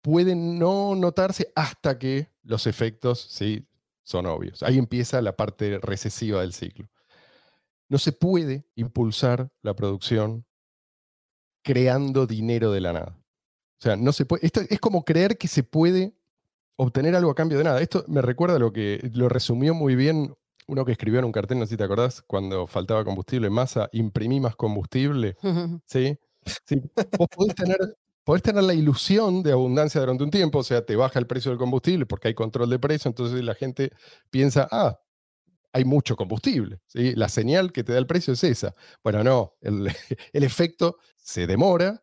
[0.01, 3.67] puede no notarse hasta que los efectos ¿sí?
[4.03, 4.63] son obvios.
[4.63, 6.89] Ahí empieza la parte recesiva del ciclo.
[7.89, 10.45] No se puede impulsar la producción
[11.61, 13.22] creando dinero de la nada.
[13.83, 14.45] O sea, no se puede.
[14.45, 16.13] Esto es como creer que se puede
[16.77, 17.81] obtener algo a cambio de nada.
[17.81, 20.33] Esto me recuerda a lo que lo resumió muy bien
[20.67, 23.53] uno que escribió en un cartel, no sé si te acordás, cuando faltaba combustible en
[23.53, 25.35] masa, imprimí más combustible.
[25.85, 26.17] ¿sí?
[26.65, 26.81] Sí,
[27.17, 27.77] Vos podés tener,
[28.23, 31.51] podés tener la ilusión de abundancia durante un tiempo, o sea, te baja el precio
[31.51, 33.91] del combustible porque hay control de precio, entonces la gente
[34.29, 34.97] piensa, ah,
[35.73, 36.79] hay mucho combustible.
[36.87, 37.13] ¿sí?
[37.15, 38.75] La señal que te da el precio es esa.
[39.03, 39.87] Bueno, no, el,
[40.33, 42.02] el efecto se demora,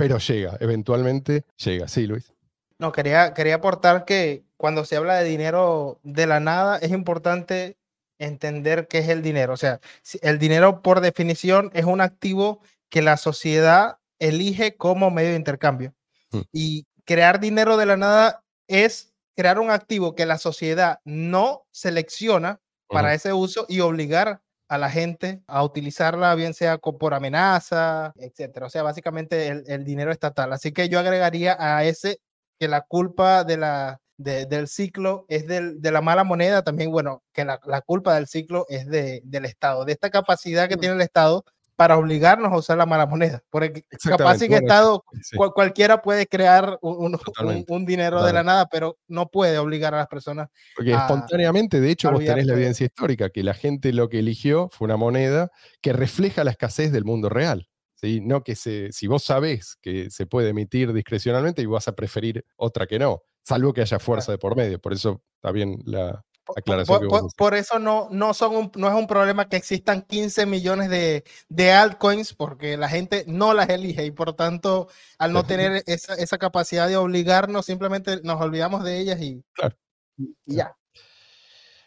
[0.00, 1.88] pero llega, eventualmente llega.
[1.88, 2.32] Sí, Luis.
[2.78, 7.76] No, quería, quería aportar que cuando se habla de dinero de la nada, es importante
[8.18, 9.52] entender qué es el dinero.
[9.52, 9.80] O sea,
[10.22, 15.94] el dinero por definición es un activo que la sociedad elige como medio de intercambio.
[16.30, 16.40] Mm.
[16.52, 22.60] Y crear dinero de la nada es crear un activo que la sociedad no selecciona
[22.88, 28.66] para ese uso y obligar a la gente a utilizarla, bien sea por amenaza, etcétera.
[28.66, 30.52] O sea, básicamente el, el dinero estatal.
[30.52, 32.18] Así que yo agregaría a ese
[32.58, 36.92] que la culpa de la, de- del ciclo es del- de la mala moneda, también,
[36.92, 40.76] bueno, que la, la culpa del ciclo es de, del Estado, de esta capacidad que
[40.76, 40.80] Mm.
[40.80, 41.44] tiene el Estado
[41.80, 43.42] para obligarnos a usar la mala moneda.
[43.48, 45.34] Porque capaz bueno, Estado, Sí.
[45.34, 49.30] cual- cualquiera puede crear un, un- un- Totalmente, un dinero de la nada, pero no
[49.30, 50.50] puede obligar a las personas.
[50.76, 54.18] Porque a- espontáneamente, de hecho, vos tenés la evidencia histórica, que la gente lo que
[54.18, 55.48] eligió fue una moneda
[55.80, 57.66] que refleja la escasez del mundo real.
[57.94, 58.20] ¿sí?
[58.20, 62.44] No que se, si vos sabés que se puede emitir discrecionalmente y vas a preferir
[62.56, 64.78] otra que no, salvo que haya fuerza de por medio.
[64.82, 66.22] Por eso está bien la
[66.56, 70.02] aclaración Por, por- por eso no, no, son un- no es un problema que existan
[70.02, 74.88] 15 millones de, de altcoins porque la gente no las elige y por tanto
[75.18, 79.76] al no tener esa, esa capacidad de obligarnos simplemente nos olvidamos de ellas y, Claro.
[80.16, 80.76] y- y ya.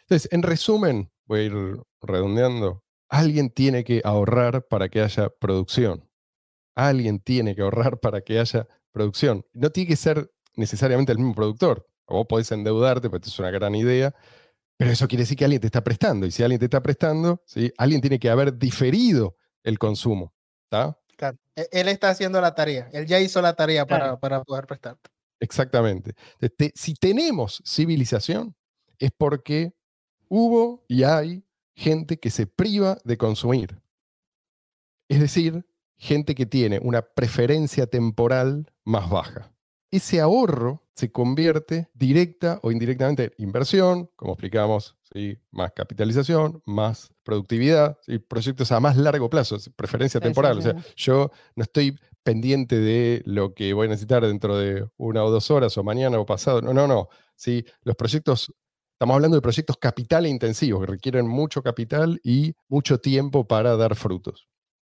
[0.02, 1.52] Entonces, en resumen, voy a ir
[2.02, 2.82] redondeando.
[3.08, 6.08] Alguien tiene que ahorrar para que haya producción.
[6.74, 9.46] Alguien tiene que ahorrar para que haya producción.
[9.52, 11.86] No tiene que ser necesariamente el mismo productor.
[12.06, 14.14] Vos podés endeudarte, esto es una gran idea,
[14.76, 16.26] pero eso quiere decir que alguien te está prestando.
[16.26, 17.72] Y si alguien te está prestando, ¿sí?
[17.78, 20.34] alguien tiene que haber diferido el consumo.
[20.68, 20.98] ¿tá?
[21.16, 21.38] Claro.
[21.56, 24.20] E- Él está haciendo la tarea, él ya hizo la tarea para, Claro.
[24.20, 24.98] para poder prestar.
[25.40, 26.14] Exactamente.
[26.74, 28.54] Si tenemos civilización,
[28.98, 29.74] es porque
[30.28, 31.44] hubo y hay
[31.74, 33.80] gente que se priva de consumir.
[35.08, 35.66] Es decir,
[35.96, 39.52] gente que tiene una preferencia temporal más baja.
[39.90, 45.36] Ese ahorro se convierte directa o indirectamente en inversión, como explicamos, ¿sí?
[45.50, 48.18] más capitalización, más productividad, ¿sí?
[48.20, 50.58] proyectos a más largo plazo, preferencia temporal.
[50.58, 55.24] O sea, yo no estoy pendiente de lo que voy a necesitar dentro de una
[55.24, 56.62] o dos horas o mañana o pasado.
[56.62, 57.08] No, no, no.
[57.34, 57.64] ¿sí?
[57.82, 58.54] Los proyectos,
[58.92, 63.96] estamos hablando de proyectos capital intensivos, que requieren mucho capital y mucho tiempo para dar
[63.96, 64.46] frutos.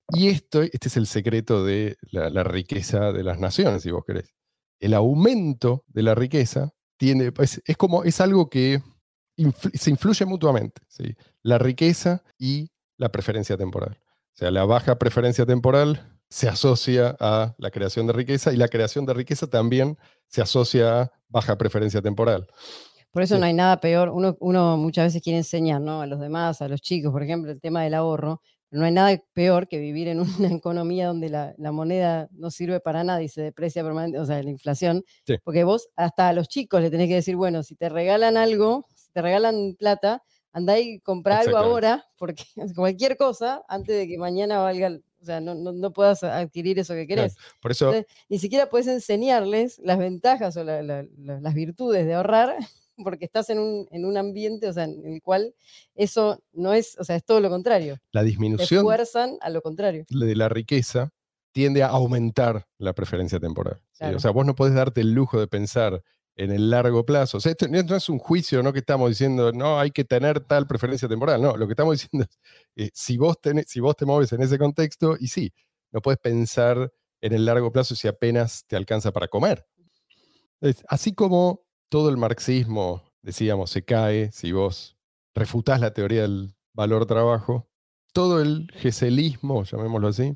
[0.10, 4.04] Y esto, este es el secreto de la, la riqueza de las naciones, si vos
[4.06, 4.34] querés.
[4.84, 8.82] El aumento de la riqueza tiene, es, es como, es algo que
[9.38, 11.16] influ- se influye mutuamente, ¿sí?
[11.42, 13.98] La riqueza y la preferencia temporal.
[14.34, 18.68] O sea, la baja preferencia temporal se asocia a la creación de riqueza y la
[18.68, 22.48] creación de riqueza también se asocia a baja preferencia temporal.
[23.12, 23.40] Por eso Sí.
[23.40, 24.10] no hay nada peor.
[24.10, 26.02] Uno, uno muchas veces quiere enseñar ¿no?
[26.02, 28.42] a los demás, a los chicos, por ejemplo, el tema del ahorro.
[28.74, 30.20] Pero no hay nada peor que vivir en
[30.50, 34.26] una economía donde la, la moneda no sirve para nada y se deprecia permanente, o
[34.26, 35.04] sea, la inflación.
[35.28, 35.36] Sí.
[35.44, 38.88] Porque vos hasta a los chicos le tenés que decir, bueno, si te regalan algo,
[38.96, 42.46] si te regalan plata, andá y comprá algo ahora, porque
[42.76, 46.96] cualquier cosa, antes de que mañana valga, o sea, no, no, no puedas adquirir eso
[46.96, 47.22] que Claro.
[47.22, 51.54] querés Por eso, Entonces, ni siquiera puedes enseñarles las ventajas o la- la- la- las
[51.54, 52.56] virtudes de ahorrar
[53.04, 55.56] porque estás en un, en un ambiente, o sea, en el cual
[55.96, 57.98] eso no es, o sea, es todo lo contrario.
[58.12, 60.06] la Te disminución fuerzan a lo contrario.
[60.10, 61.12] de la riqueza
[61.52, 63.80] tiende a aumentar la preferencia temporal.
[64.16, 66.04] O sea, vos no podés darte el lujo de pensar
[66.36, 67.38] en el largo plazo.
[67.38, 70.04] O sea, esto no no es un juicio, no que estamos diciendo, no, hay que
[70.04, 71.40] tener tal preferencia temporal.
[71.42, 72.28] No, lo que estamos diciendo
[72.76, 75.54] es, eh, si, vos tenés- si vos te mueves en ese contexto, y sí,
[75.92, 76.92] no puedes pensar
[77.22, 79.64] en el largo plazo si apenas te alcanza para comer.
[80.60, 81.63] Es- así como
[81.94, 84.98] todo el marxismo, decíamos, se cae si vos
[85.36, 87.68] refutás la teoría del valor trabajo,
[88.14, 90.34] todo el geselismo, llamémoslo así,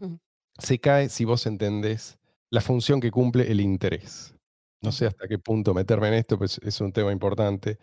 [0.60, 2.20] se cae si vos entendés
[2.52, 4.36] la función que cumple el interés.
[4.84, 7.80] No sé hasta qué punto meterme en esto, pues es un tema importante.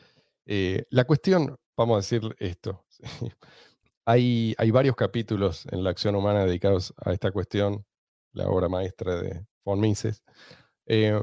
[0.47, 2.85] Eh, la cuestión, vamos a decir esto,
[4.07, 7.85] hay, hay varios capítulos en la acción humana dedicados a esta cuestión,
[8.35, 10.23] la obra maestra de von Mises.
[10.87, 11.21] Eh,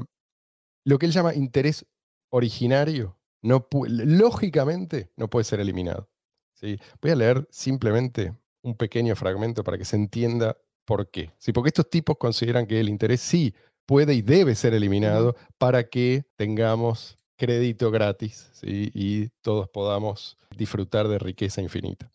[0.84, 1.86] lo que él llama interés
[2.32, 6.08] originario, no lógicamente no puede ser eliminado.
[6.54, 6.78] ¿sí?
[7.00, 11.30] Voy a leer simplemente un pequeño fragmento para que se entienda por qué.
[11.38, 11.52] ¿sí?
[11.52, 13.54] Porque estos tipos consideran que el interés sí
[13.84, 18.90] puede y debe ser eliminado para que tengamos crédito gratis ¿sí?
[18.94, 22.10] y todos podamos disfrutar de riqueza infinita.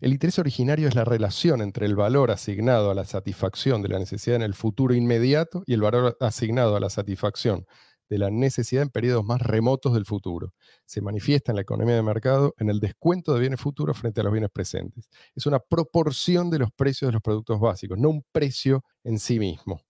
[0.00, 3.98] El interés originario es la relación entre el valor asignado a la satisfacción de la
[3.98, 7.66] necesidad en el futuro inmediato y el valor asignado a la satisfacción
[8.08, 10.54] de la necesidad en periodos más remotos del futuro.
[10.84, 14.24] Se manifiesta en la economía de mercado en el descuento de bienes futuros frente a
[14.24, 15.08] los bienes presentes.
[15.34, 19.38] Es una proporción de los precios de los productos básicos, no un precio en sí
[19.38, 19.80] mismo.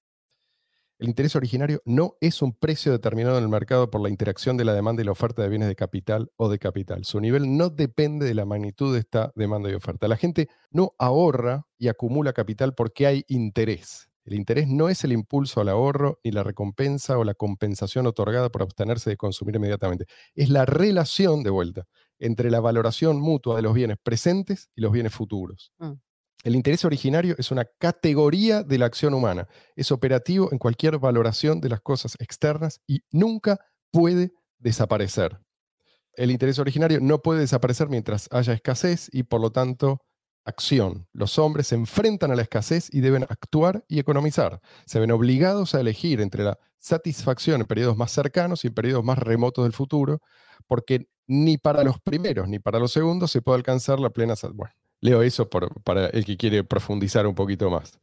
[0.99, 4.65] El interés originario no es un precio determinado en el mercado por la interacción de
[4.65, 7.05] la demanda y la oferta de bienes de capital o de capital.
[7.05, 10.09] Su nivel no depende de la magnitud de esta demanda y oferta.
[10.09, 14.09] La gente no ahorra y acumula capital porque hay interés.
[14.27, 18.51] El interés no es el impulso al ahorro ni la recompensa o la compensación otorgada
[18.51, 20.07] por abstenerse de consumir inmediatamente.
[20.35, 21.85] Es la relación de vuelta
[22.19, 25.73] entre la valoración mutua de los bienes presentes y los bienes futuros.
[25.79, 25.93] Mm.
[26.43, 29.49] El interés originario es una categoría de la acción humana.
[29.77, 33.59] Es operativo en cualquier valoración de las cosas externas y nunca
[33.93, 35.39] puede desaparecer.
[36.15, 40.01] El interés originario no puede desaparecer mientras haya escasez y por lo tanto
[40.47, 41.07] acción.
[41.13, 44.61] Los hombres se enfrentan a la escasez y deben actuar y economizar.
[44.87, 49.05] Se ven obligados a elegir entre la satisfacción en periodos más cercanos y en periodos
[49.05, 50.23] más remotos del futuro,
[50.67, 54.57] porque ni para los primeros ni para los segundos se puede alcanzar la plena satisfacción.
[54.57, 57.99] Bueno, leo eso para el que quiere profundizar un poquito más.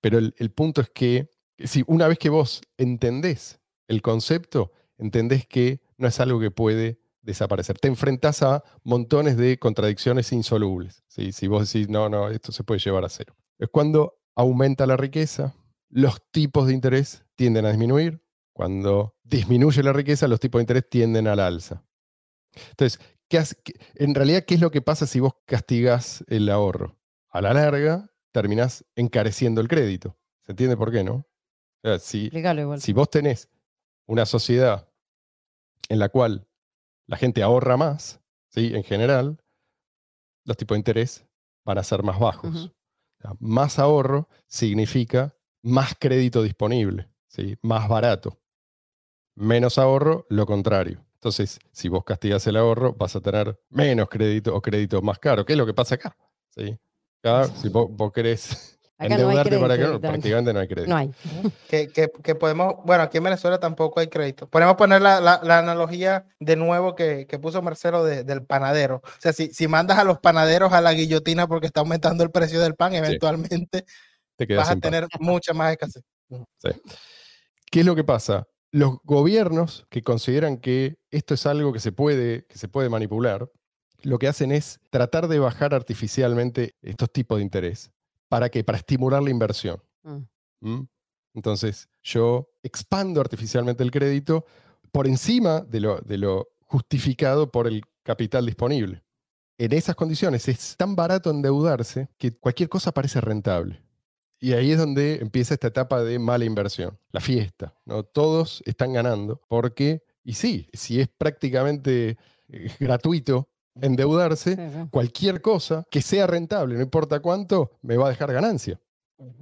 [0.00, 5.46] Pero el, el punto es que si una vez que vos entendés el concepto, entendés
[5.46, 7.78] que no es algo que puede desaparecer.
[7.78, 11.02] Te enfrentás a montones de contradicciones insolubles.
[11.08, 11.32] ¿sí?
[11.32, 13.34] Si vos decís, no, no, esto se puede llevar a cero.
[13.58, 15.54] Es cuando aumenta la riqueza,
[15.88, 18.22] los tipos de interés tienden a disminuir.
[18.52, 21.84] Cuando disminuye la riqueza, los tipos de interés tienden al alza.
[22.70, 23.42] Entonces, ¿qué
[23.94, 26.98] en realidad, ¿qué es lo que pasa si vos castigás el ahorro?
[27.30, 30.18] A la larga, terminás encareciendo el crédito.
[30.42, 31.26] ¿Se entiende por qué, no?
[31.82, 32.80] O sea, si, igual.
[32.80, 33.48] si vos tenés
[34.06, 34.88] una sociedad
[35.88, 36.46] en la cual
[37.06, 38.72] la gente ahorra más, ¿sí?
[38.74, 39.42] en general,
[40.44, 41.26] los tipos de interés
[41.64, 42.50] van a ser más bajos.
[42.50, 42.64] Ujú.
[42.66, 47.56] O sea, más ahorro significa más crédito disponible, ¿sí?
[47.62, 48.40] más barato.
[49.34, 51.04] Menos ahorro, lo contrario.
[51.14, 55.44] Entonces, si vos castigas el ahorro, vas a tener menos crédito o crédito más caro.
[55.44, 56.16] ¿Qué es lo que pasa acá?
[56.50, 56.76] ¿Sí?
[57.22, 60.90] Acá, si vos, vos querés Acá no hay endeudarte para que prácticamente no hay crédito.
[60.90, 61.10] No hay.
[61.68, 64.46] que, que- que podemos, bueno, aquí en Venezuela tampoco hay crédito.
[64.48, 68.96] Podemos poner la, la- la analogía de nuevo que, que puso Marcelo de- del panadero.
[69.04, 72.30] O sea, si, si mandas a los panaderos a la guillotina porque está aumentando el
[72.30, 73.84] precio del pan, eventualmente
[74.36, 74.80] Te quedas vas a pan.
[74.80, 76.02] tener mucha más escasez.
[77.70, 78.46] ¿Qué es lo que pasa?
[78.70, 83.48] Los gobiernos que consideran que esto es algo que se puede, que se puede manipular,
[84.02, 87.90] lo que hacen es tratar de bajar artificialmente estos tipos de interés.
[88.32, 88.64] ¿Para qué?
[88.64, 89.82] Para estimular la inversión.
[90.04, 90.22] Mm.
[90.62, 90.88] ¿Mm?
[91.34, 94.46] Entonces, yo expando artificialmente el crédito
[94.90, 99.04] por encima de lo, de lo justificado por el capital disponible.
[99.58, 103.82] En esas condiciones es tan barato endeudarse que cualquier cosa parece rentable.
[104.40, 107.74] Y ahí es donde empieza esta etapa de mala inversión, la fiesta.
[107.84, 108.02] ¿no?
[108.02, 112.16] Todos están ganando porque, y sí, si es prácticamente
[112.48, 113.50] eh, gratuito
[113.80, 114.88] endeudarse, Sí, sí.
[114.90, 118.80] cualquier cosa que sea rentable, no importa cuánto, me va a dejar ganancia.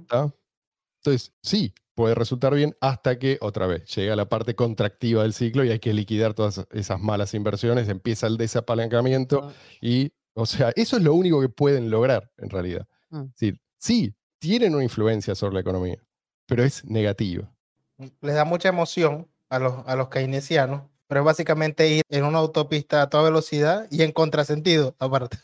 [0.07, 0.33] ¿tá?
[1.03, 5.63] Entonces, sí, puede resultar bien hasta que otra vez llega la parte contractiva del ciclo
[5.63, 9.51] y hay que liquidar todas esas malas inversiones, empieza el desapalancamiento
[9.81, 12.87] y, o sea, eso es lo único que pueden lograr en realidad.
[13.09, 13.23] Mm.
[13.23, 16.01] Decir, sí, tienen una influencia sobre la economía,
[16.45, 17.51] pero es negativa.
[18.21, 22.37] Les da mucha emoción a los, a los keynesianos, pero es básicamente ir en una
[22.37, 25.39] autopista a toda velocidad y en contrasentido, aparte.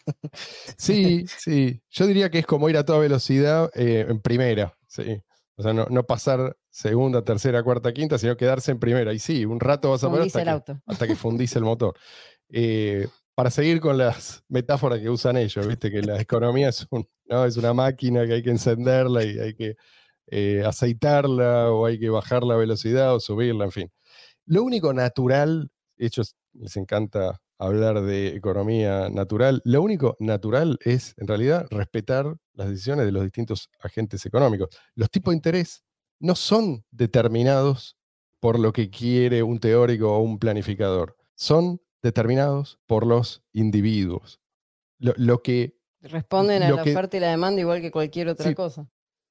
[0.77, 1.81] Sí, sí.
[1.91, 5.21] Yo diría que es como ir a toda velocidad eh, en primera, sí.
[5.57, 9.11] O sea, no, no pasar segunda, tercera, cuarta, quinta, sino quedarse en primera.
[9.11, 10.81] Y sí, un rato vas a ver Fundís hasta el que, auto.
[10.85, 11.93] hasta que fundís el motor.
[12.47, 13.05] Eh,
[13.35, 17.43] para seguir con las metáforas que usan ellos, viste que la economía es, un- ¿no?
[17.43, 19.75] es una máquina que hay que encenderla y hay que
[20.27, 23.91] eh, aceitarla o hay que bajar la velocidad o subirla, en fin.
[24.47, 31.27] Lo único natural, ellos les encanta hablar de economía natural, lo único natural es en
[31.27, 34.69] realidad respetar las decisiones de los distintos agentes económicos.
[34.95, 35.83] Los tipos de interés
[36.19, 37.97] no son determinados
[38.39, 44.39] por lo que quiere un teórico o un planificador, son determinados por los individuos.
[44.99, 48.47] Lo, lo que Responden a la que- oferta y la demanda igual que cualquier otra
[48.49, 48.55] Sí.
[48.55, 48.87] cosa.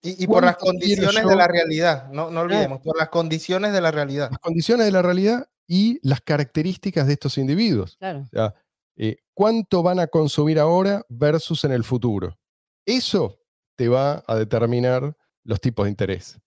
[0.07, 1.29] Y, y por las ¿Cuánto quiero condiciones yo?
[1.29, 4.31] de la realidad, no, no olvidemos, por las condiciones de la realidad.
[4.31, 7.97] las condiciones de la realidad y las características de estos individuos.
[7.99, 8.21] Claro.
[8.21, 8.55] O sea,
[8.97, 12.39] eh, ¿cuánto van a consumir ahora versus en el futuro?
[12.87, 13.41] Eso
[13.77, 16.39] te va a determinar los tipos de interés.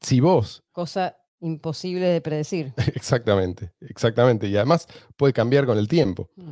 [0.00, 2.72] Si vos, Cosa imposible de predecir.
[2.94, 4.86] exactamente, exactamente, y además
[5.16, 6.30] puede cambiar con el tiempo.
[6.36, 6.50] Mm.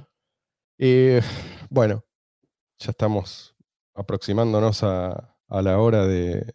[0.79, 1.23] Eh,
[1.71, 2.05] bueno,
[2.79, 3.55] ya estamos
[3.95, 6.55] aproximándonos a, a la hora de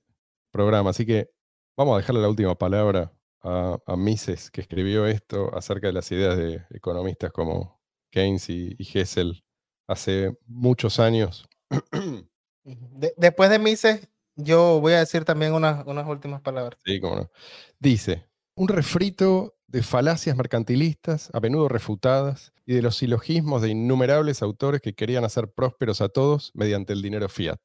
[0.52, 1.30] programa, así que
[1.78, 6.12] vamos a dejarle la última palabra a, a Mises, que escribió esto acerca de las
[6.12, 7.80] ideas de economistas como
[8.12, 9.44] Keynes y, y Hessel
[9.88, 11.48] hace muchos años.
[12.64, 16.80] De- después de Mises, yo voy a decir también unas, unas últimas palabras.
[16.86, 17.32] Sí, cómo no.
[17.80, 24.42] Dice, un refrito de falacias mercantilistas, a menudo refutadas, y de los silogismos de innumerables
[24.42, 27.60] autores que querían hacer prósperos a todos mediante el dinero fiat.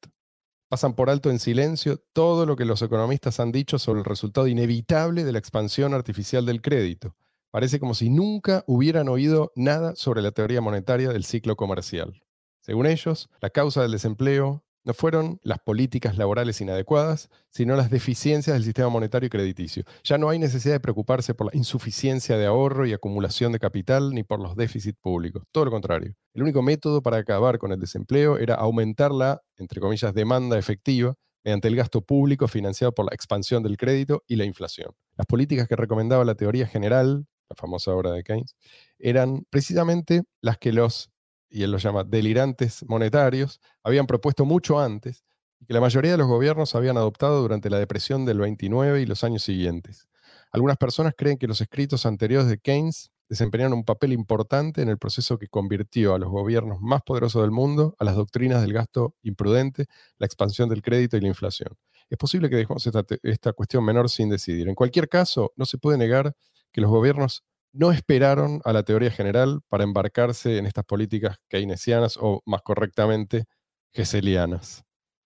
[0.75, 4.45] Pasan por alto en silencio todo lo que los economistas han dicho sobre el resultado
[4.45, 7.15] inevitable de la expansión artificial del crédito.
[7.49, 12.21] Parece como si nunca hubieran oído nada sobre la teoría monetaria del ciclo comercial.
[12.59, 18.55] Según ellos, la causa del desempleo no fueron las políticas laborales inadecuadas, sino las deficiencias
[18.55, 19.83] del sistema monetario y crediticio.
[20.03, 24.11] Ya no hay necesidad de preocuparse por la insuficiencia de ahorro y acumulación de capital
[24.13, 25.43] ni por los déficits públicos.
[25.51, 26.13] Todo lo contrario.
[26.33, 31.15] El único método para acabar con el desempleo era aumentar la, entre comillas, demanda efectiva
[31.43, 34.91] mediante el gasto público financiado por la expansión del crédito y la inflación.
[35.15, 38.55] Las políticas que recomendaba la teoría general, la famosa obra de Keynes,
[38.99, 41.11] eran precisamente las que los,
[41.55, 45.23] y él los llama delirantes monetarios, habían propuesto mucho antes
[45.61, 49.05] y que la mayoría de los gobiernos habían adoptado durante la depresión del 29 y
[49.05, 50.09] los años siguientes.
[50.51, 54.97] Algunas personas creen que los escritos anteriores de Keynes desempeñaron un papel importante en el
[54.97, 59.15] proceso que convirtió a los gobiernos más poderosos del mundo a las doctrinas del gasto
[59.23, 59.85] imprudente,
[60.17, 61.77] la expansión del crédito y la inflación.
[62.09, 64.67] Es posible que dejemos esta, esta cuestión menor sin decidir.
[64.67, 66.35] En cualquier caso, no se puede negar
[66.73, 67.45] que los gobiernos
[67.75, 73.45] no esperaron a la teoría general para embarcarse en estas políticas keynesianas o, más correctamente,
[73.93, 74.85] geselianas.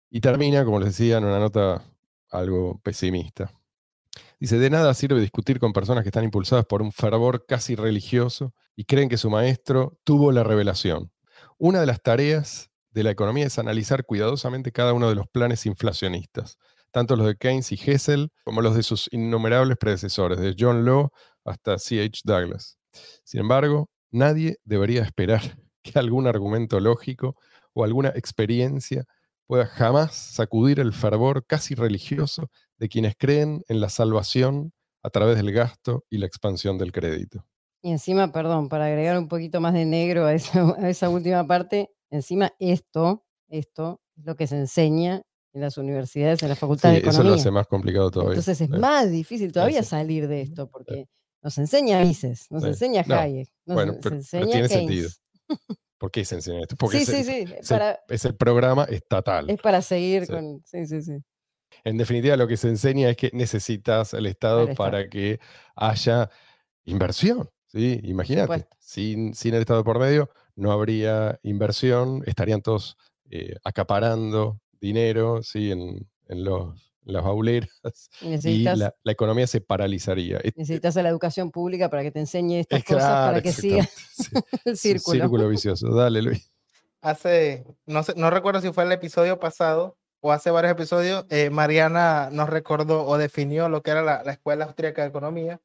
[0.10, 1.84] Y termina, como les decía, en una nota
[2.32, 3.52] algo pesimista.
[4.40, 8.54] Dice, de nada sirve discutir con personas que están impulsadas por un fervor casi religioso
[8.76, 11.12] y creen que su maestro tuvo la revelación.
[11.58, 15.66] Una de las tareas de la economía es analizar cuidadosamente cada uno de los planes
[15.66, 16.58] inflacionistas,
[16.92, 21.10] tanto los de Keynes y Hessel como los de sus innumerables predecesores, de John Law
[21.44, 22.22] hasta C.H.
[22.24, 22.78] Douglas.
[23.24, 25.42] Sin embargo, nadie debería esperar
[25.84, 27.36] que algún argumento lógico
[27.74, 29.06] o alguna experiencia
[29.46, 34.74] pueda jamás sacudir el fervor casi religioso de quienes creen en la salvación
[35.04, 37.46] a través del gasto y la expansión del crédito.
[37.82, 41.48] Y encima, perdón, para agregar un poquito más de negro a esa, a esa última
[41.48, 45.22] parte, encima esto, esto es lo que se enseña
[45.54, 47.36] en las universidades, en la Sí, facultad de eso lo Economía.
[47.36, 48.34] hace más complicado todavía.
[48.34, 48.78] Entonces es Sí.
[48.80, 49.90] más difícil todavía sí.
[49.90, 51.08] salir de esto, porque
[51.44, 52.70] Nos enseña Mises, nos Sí.
[52.70, 54.72] enseña Hayek, nos bueno, pero- pero tiene Keynes.
[54.72, 55.10] sentido.
[56.00, 56.76] ¿Por qué se enseña esto?
[56.76, 59.50] Porque Sí, es, sí, sí, es el- para, es el programa estatal.
[59.50, 60.34] es para seguir Sí.
[60.34, 60.62] con...
[60.66, 61.18] Sí, sí, sí.
[61.84, 64.90] En definitiva, lo que se enseña es que necesitas el Estado Al Estado.
[64.92, 65.40] para que
[65.76, 66.30] haya
[66.86, 67.50] inversión.
[67.68, 68.00] ¿sí?
[68.04, 72.98] Imagínate, sin, sin el Estado por medio no habría inversión, estarían todos
[73.30, 75.72] eh, acaparando dinero ¿sí?
[75.72, 77.70] en, en los, en las bauleras
[78.22, 80.38] Y la, la economía se paralizaría.
[80.44, 83.42] Es- necesitas a la educación pública para que te enseñe estas es cosas, para claro,
[83.44, 84.30] que siga sí.
[84.66, 85.20] el círculo.
[85.22, 85.94] Círculo vicioso.
[85.94, 86.52] Dale, Luis.
[87.02, 91.52] Hace, no sé, no recuerdo si fue el episodio pasado o hace varios episodios, eh,
[91.52, 95.62] Mariana nos recordó o definió lo que era la, la Escuela Austríaca de Economía,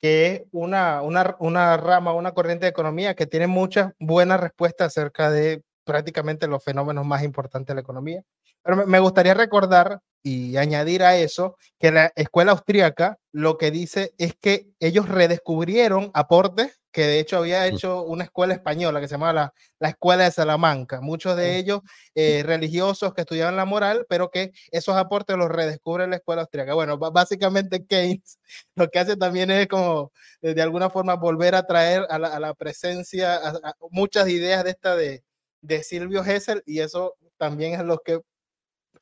[0.00, 4.88] que es una, una, una rama, una corriente de economía que tiene muchas buenas respuestas
[4.88, 8.24] acerca de prácticamente los fenómenos más importantes de la economía.
[8.64, 14.12] Pero me, gustaría recordar y añadir a eso que la escuela austríaca lo que dice
[14.18, 19.14] es que ellos redescubrieron aportes que de hecho había hecho una escuela española que se
[19.14, 21.00] llamaba la, la Escuela de Salamanca.
[21.00, 21.80] Muchos de ellos
[22.14, 26.74] eh, religiosos que estudiaban la moral, pero que esos aportes los redescubre la escuela austríaca.
[26.74, 28.38] Bueno, básicamente Keynes
[28.74, 32.28] lo que hace también es como eh, de alguna forma volver a traer a la,
[32.28, 35.24] a la presencia a- a muchas ideas de esta de,
[35.62, 38.20] de Silvio Gesell y eso también es lo que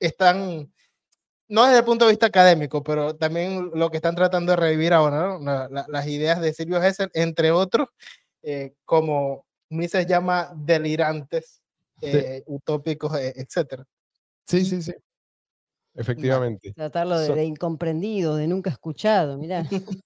[0.01, 0.73] están,
[1.49, 4.93] no desde el punto de vista académico, pero también lo que están tratando de revivir
[4.93, 5.39] ahora, ¿no?
[5.41, 7.89] La- la- las ideas de Silvio Gesell, entre otros,
[8.43, 11.61] eh, como Mises llama delirantes,
[12.03, 13.85] eh, utópicos, eh, etcétera.
[14.47, 14.93] Sí, sí, sí.
[15.95, 16.73] Efectivamente.
[16.73, 19.63] Tratarlo de, So- de incomprendido, de nunca escuchado, mirá.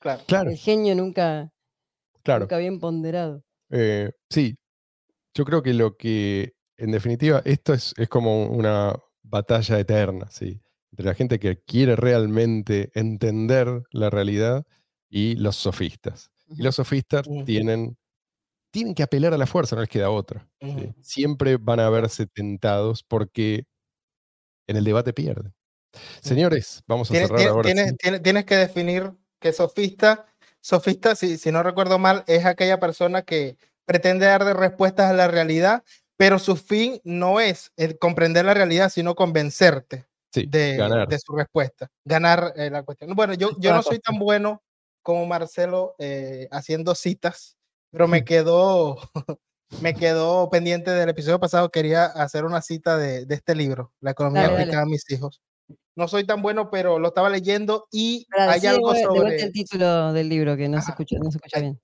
[0.00, 0.22] Claro.
[0.28, 1.50] Claro, El genio nunca,
[2.22, 2.42] claro.
[2.44, 3.42] nunca bien ponderado.
[3.70, 4.56] Eh, sí,
[5.34, 8.94] yo creo que lo que, en definitiva, esto es, es como una
[9.28, 10.60] batalla eterna, ¿sí?
[10.90, 14.66] Entre la gente que quiere realmente entender la realidad
[15.08, 16.30] y los sofistas.
[16.48, 17.96] Y los sofistas tienen,
[18.70, 20.48] tienen que apelar a la fuerza, no les queda otra.
[21.02, 23.64] Siempre van a verse tentados porque
[24.66, 25.54] en el debate pierden.
[26.20, 27.62] Señores, vamos a cerrar tienes- ahora.
[27.70, 27.96] tienes- sí.
[27.98, 30.26] tienes- tienes que definir que sofista,
[30.60, 35.28] sofista, si, si no recuerdo mal, es aquella persona que pretende dar respuestas a la
[35.28, 35.84] realidad,
[36.18, 40.76] pero su fin no es eh, comprender la realidad, sino convencerte Sí, de,
[41.08, 43.14] de su respuesta, ganar eh, la cuestión.
[43.14, 44.62] Bueno, yo, yo no soy tan bueno
[45.02, 47.56] como Marcelo eh, haciendo citas,
[47.90, 48.98] pero me quedó,
[49.80, 54.10] me quedó pendiente del episodio pasado, quería hacer una cita de, de este libro, La
[54.10, 54.62] economía Dale, dale.
[54.64, 55.40] aplicada a mis hijos.
[55.96, 59.42] No soy tan bueno, pero lo estaba leyendo y Pará, hay de algo vuelta sobre
[59.42, 60.90] el título del libro que no se Ajá.
[60.92, 61.80] escucha, no se escucha bien.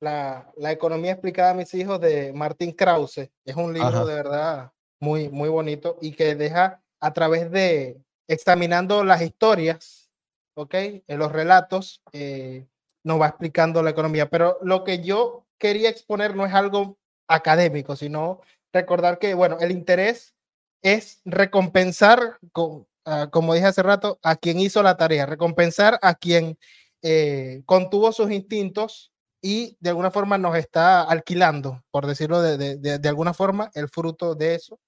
[0.00, 3.30] La, la economía explicada a mis hijos de Martín Krause.
[3.44, 4.04] Es un libro Ajá.
[4.04, 10.10] de verdad muy, muy bonito y que deja a través de examinando las historias,
[10.54, 10.74] ¿ok?
[11.06, 12.66] En los relatos, eh,
[13.02, 14.28] nos va explicando la economía.
[14.28, 16.98] Pero lo que yo quería exponer no es algo
[17.28, 18.40] académico, sino
[18.72, 20.34] recordar que, bueno, el interés
[20.82, 26.14] es recompensar, con, ah, como dije hace rato, a quien hizo la tarea, recompensar a
[26.14, 26.58] quien
[27.02, 32.98] eh, contuvo sus instintos y de alguna forma nos está alquilando, por decirlo de, de-
[32.98, 34.78] de- alguna forma, el fruto de eso.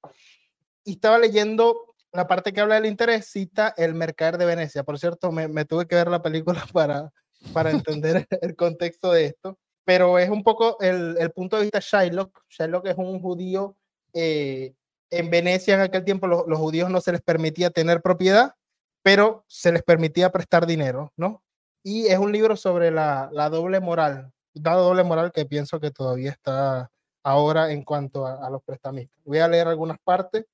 [0.85, 4.83] Y estaba leyendo la parte que habla del interés, cita El Mercader de Venecia.
[4.85, 7.11] Por cierto, me, me tuve que ver la película para,
[7.53, 11.79] para entender el contexto de esto, pero es un poco el, el punto de vista
[11.79, 12.43] de Shylock.
[12.51, 13.77] Shylock es un judío
[14.13, 14.75] eh,
[15.11, 18.55] en Venecia en aquel tiempo los, los judíos no se les permitía tener propiedad,
[19.03, 21.43] pero se les permitía prestar dinero, ¿no?
[21.83, 25.91] Y es un libro sobre la, la doble moral, la doble moral que pienso que
[25.91, 26.91] todavía está
[27.23, 29.19] ahora en cuanto a, los prestamistas.
[29.25, 30.45] Voy a leer algunas partes.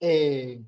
[0.00, 0.60] Eh,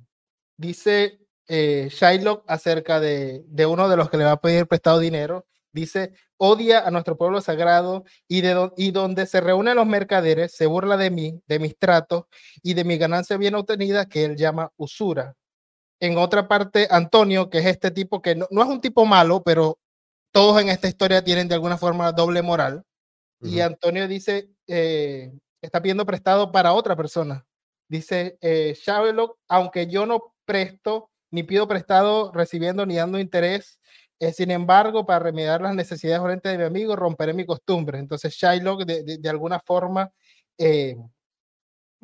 [0.56, 4.98] dice eh, Shylock acerca de, de uno de los que le va a pedir prestado
[4.98, 5.46] dinero.
[5.72, 10.52] Dice, odia a nuestro pueblo sagrado y, de don- y donde se reúnen los mercaderes,
[10.54, 12.24] se burla de mí, de mis tratos
[12.62, 15.34] y de mi ganancia bien obtenida que él llama usura.
[16.00, 19.42] En otra parte, Antonio, que es este tipo que no, no es un tipo malo,
[19.42, 19.78] pero
[20.34, 22.84] todos en esta historia tienen de alguna forma doble moral.
[23.42, 23.60] Y.
[23.60, 25.32] Antonio dice, eh,
[25.62, 27.46] está pidiendo prestado para otra persona.
[27.88, 33.78] Dice, eh, Shylock, aunque yo no presto, ni pido prestado recibiendo ni dando interés,
[34.20, 37.98] eh, sin embargo, para remediar las necesidades urgentes de mi amigo, romperé mi costumbre.
[38.00, 40.10] Entonces, Shylock, de, de- de alguna forma,
[40.58, 40.96] eh,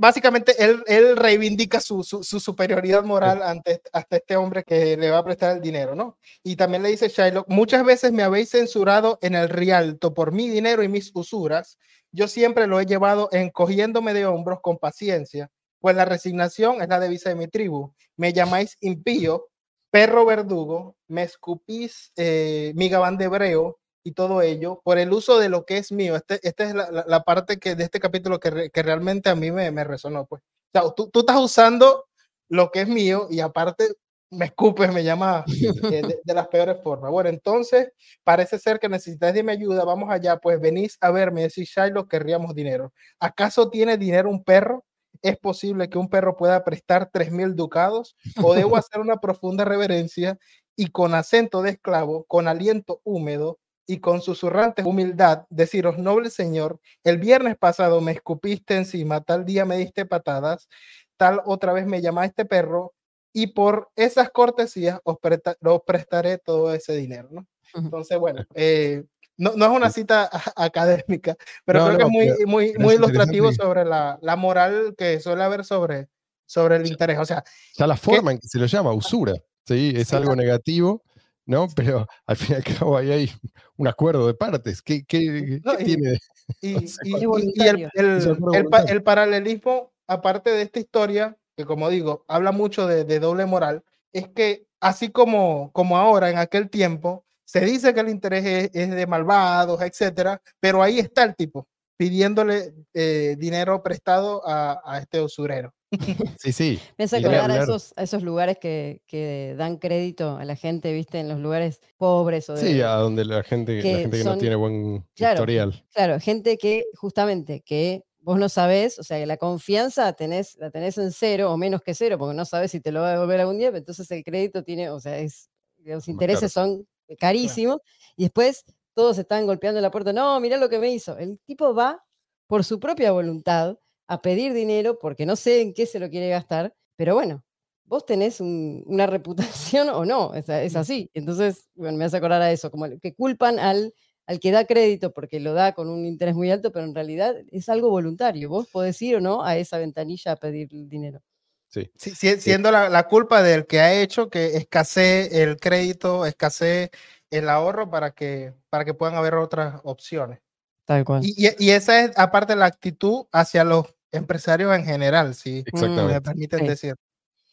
[0.01, 5.11] básicamente, él, él reivindica su, su- su superioridad moral ante, este- este hombre que le
[5.11, 6.19] va a prestar el dinero, ¿no?
[6.43, 10.49] Y también le dice Shylock, muchas veces me habéis censurado en el Rialto por mi
[10.49, 11.79] dinero y mis usuras.
[12.13, 16.99] Yo siempre lo he llevado encogiéndome de hombros con paciencia, pues la resignación es la
[17.01, 17.93] devisa de mi tribu.
[18.17, 19.49] Me llamáis impío,
[19.91, 25.39] perro verdugo, me escupís eh, mi gabán de hebreo y todo ello por el uso
[25.39, 26.17] de lo que es mío.
[26.17, 29.29] Este, esta es la, la- la parte que, de este capítulo que, re- que realmente
[29.31, 30.27] a mí me, me resonó.
[30.27, 30.43] Pues.
[30.43, 32.07] O sea, tú, tú estás usando
[32.49, 33.89] lo que es mío y aparte
[34.33, 35.45] me escupes, me llama
[35.93, 37.11] eh, de, de las peores formas.
[37.11, 37.93] Bueno, entonces
[38.25, 39.85] parece ser que necesitáis de mi ayuda.
[39.85, 41.43] Vamos allá, pues venís a verme.
[41.43, 42.93] Decís, Shiloh, querríamos dinero.
[43.19, 44.85] ¿Acaso tiene dinero un perro?
[45.23, 48.17] ¿Es posible que un perro pueda prestar tres mil ducados?
[48.43, 50.39] ¿O debo hacer una profunda reverencia
[50.77, 53.59] y con acento de esclavo, con aliento húmedo
[53.91, 59.65] y con susurrante humildad, deciros, noble señor, el viernes pasado me escupiste encima, tal día
[59.65, 60.69] me diste patadas,
[61.17, 62.95] tal otra vez me llamaste perro,
[63.33, 67.47] y por esas cortesías os, presta- os prestaré todo ese dinero, ¿no?
[67.75, 69.03] Entonces, bueno, eh,
[69.37, 71.35] no, no es una cita académica,
[71.65, 75.43] pero No, creo que es muy, muy, muy ilustrativo sobre la, la moral que suele
[75.43, 76.09] haber sobre,
[76.47, 77.19] sobre el interés.
[77.19, 77.43] O sea,
[77.77, 79.35] la forma en que se lo llama, usura,
[79.67, 79.93] ¿sí?
[79.97, 80.17] Es Sí.
[80.17, 81.03] algo negativo,
[81.51, 81.67] ¿no?
[81.75, 83.31] Pero al fin y al cabo ahí hay
[83.77, 84.81] un acuerdo de partes.
[84.81, 86.19] ¿Qué, qué- No, qué y- tiene?
[86.63, 92.25] Y, O sea, y- el, el- pa- paralelismo, aparte de esta historia, que como digo,
[92.29, 93.83] habla mucho de, de doble moral,
[94.13, 98.71] es que así como, como ahora, en aquel tiempo, se dice que el interés es,
[98.73, 104.99] es de malvados, etcétera, pero ahí está el tipo pidiéndole eh, dinero prestado a, a
[104.99, 105.75] este usurero.
[106.39, 106.79] Sí, sí.
[106.99, 110.93] Me hace acordar a esos, a esos lugares que, que dan crédito a la gente,
[110.93, 114.19] viste, en los lugares pobres o de, Sí, a donde la gente, la que gente
[114.19, 115.35] que no son- tiene buen Claro.
[115.35, 115.85] historial.
[115.93, 120.71] Claro, gente que justamente que vos no sabés, o sea, que la confianza tenés, la
[120.71, 123.13] tenés en cero o menos que cero, porque no sabes si te lo va a
[123.13, 126.87] devolver algún día, pero entonces el crédito tiene, o sea, es, los intereses son
[127.19, 127.79] carísimos
[128.17, 128.65] y después
[128.95, 131.17] todos están golpeando la puerta, no, mirá lo que me hizo.
[131.19, 132.05] El tipo va
[132.47, 133.77] por su propia voluntad
[134.11, 137.45] a pedir dinero porque no sé en qué se lo quiere gastar, pero bueno,
[137.85, 139.07] vos tenés un- una
[139.77, 141.11] reputación o no, es, es así.
[141.15, 143.95] Entonces, bueno, me hace acordar a eso, como que culpan al
[144.27, 147.35] al que da crédito porque lo da con un interés muy alto, pero en realidad
[147.51, 148.49] es algo voluntario.
[148.49, 151.21] Vos podés ir o no a esa ventanilla a pedir el dinero.
[151.69, 151.91] Sí.
[151.97, 156.91] Sí, si- siendo la, la culpa del que ha hecho que escasee el crédito, escasee
[157.31, 160.39] el ahorro para que, para que puedan haber otras opciones.
[160.85, 161.23] Tal cual.
[161.25, 165.59] Y, y- y esa es aparte la actitud hacia los empresarios en general, si me
[165.67, 166.21] Exactamente.
[166.21, 166.67] permiten Sí.
[166.67, 166.95] decir.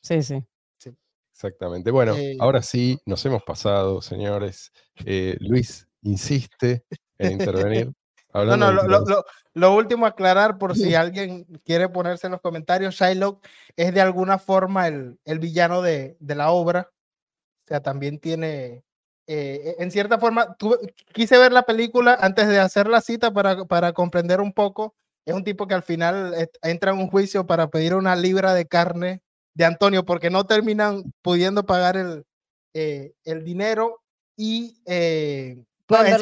[0.01, 0.43] Sí, sí.
[1.33, 1.91] Exactamente.
[1.91, 4.71] Bueno, Eh, ahora sí, nos hemos pasado, señores.
[5.05, 6.83] Eh, Luis insiste
[7.19, 7.91] en intervenir.
[8.33, 12.93] No, Hablando no, de lo, último aclarar por si alguien quiere ponerse en los comentarios,
[12.95, 13.43] Shylock
[13.75, 16.91] es de alguna forma el, el villano de, de la obra.
[17.65, 18.83] O sea, también tiene,
[19.27, 23.65] eh, en cierta forma, tuve- quise ver la película antes de hacer la cita para,
[23.65, 24.95] para comprender un poco.
[25.27, 28.65] Es un tipo que al final entra en un juicio para pedir una libra de
[28.65, 29.21] carne
[29.53, 32.23] de Antonio porque no terminan pudiendo pagar el,
[32.73, 34.01] eh, el dinero
[34.37, 34.81] y...
[34.85, 36.13] eh, Pueden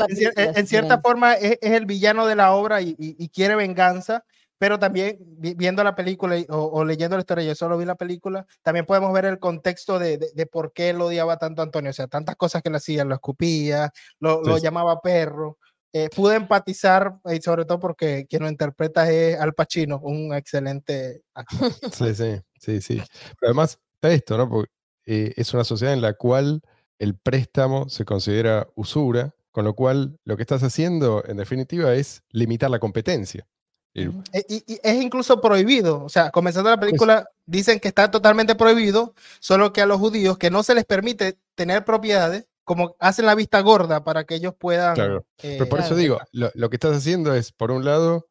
[0.58, 4.24] en, cierta forma es, es el villano de la obra y, y- y quiere venganza,
[4.58, 7.86] pero también vi- viendo la película y- o, o leyendo la historia, yo solo vi
[7.86, 11.62] la película, también podemos ver el contexto de, de- de por qué él odiaba tanto
[11.62, 15.58] a Antonio, o sea, tantas cosas que le hacía, lo escupía, lo, lo llamaba perro.
[15.98, 21.22] Eh, pude empatizar, y sobre todo porque quien lo interpreta es Al Pacino, un excelente
[21.34, 21.72] actor.
[21.93, 23.02] Sí, sí, sí, sí.
[23.39, 24.50] Pero además está esto, ¿no?
[24.50, 24.70] Porque
[25.06, 26.62] eh, es una sociedad en la cual
[27.00, 32.24] el préstamo se considera usura, con lo cual lo que estás haciendo, en definitiva, es
[32.30, 33.48] limitar la competencia.
[33.93, 36.04] Y- Eh, Y, y es incluso prohibido.
[36.04, 40.38] O sea, comenzando la película, dicen que está totalmente prohibido, solo que a los judíos
[40.38, 44.53] que no se les permite tener propiedades, como hacen la vista gorda para que ellos
[44.59, 44.95] puedan.
[44.95, 45.26] Claro.
[45.43, 48.28] eh, Pero por eso digo, lo, lo que estás haciendo es, por un lado,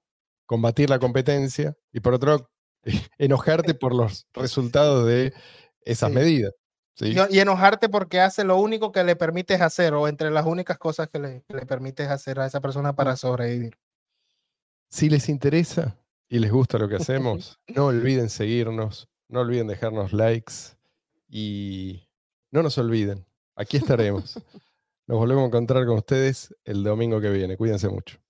[0.46, 2.50] combatir la competencia y por otro,
[3.18, 5.32] enojarte por los resultados de
[5.80, 6.14] esas Sí.
[6.14, 6.52] medidas.
[6.96, 7.14] ¿sí?
[7.30, 10.78] y, y enojarte porque hace lo único que le permites hacer, o entre las únicas
[10.78, 13.76] cosas que le, que le permites hacer a esa persona para sobrevivir.
[14.90, 15.96] Si les interesa
[16.28, 20.54] y les gusta lo que hacemos, no olviden seguirnos, no olviden dejarnos likes
[21.28, 22.08] y
[22.52, 23.26] no nos olviden,
[23.56, 24.34] aquí estaremos.
[25.06, 27.56] Nos volvemos a encontrar con ustedes el domingo que viene.
[27.56, 28.23] Cuídense mucho.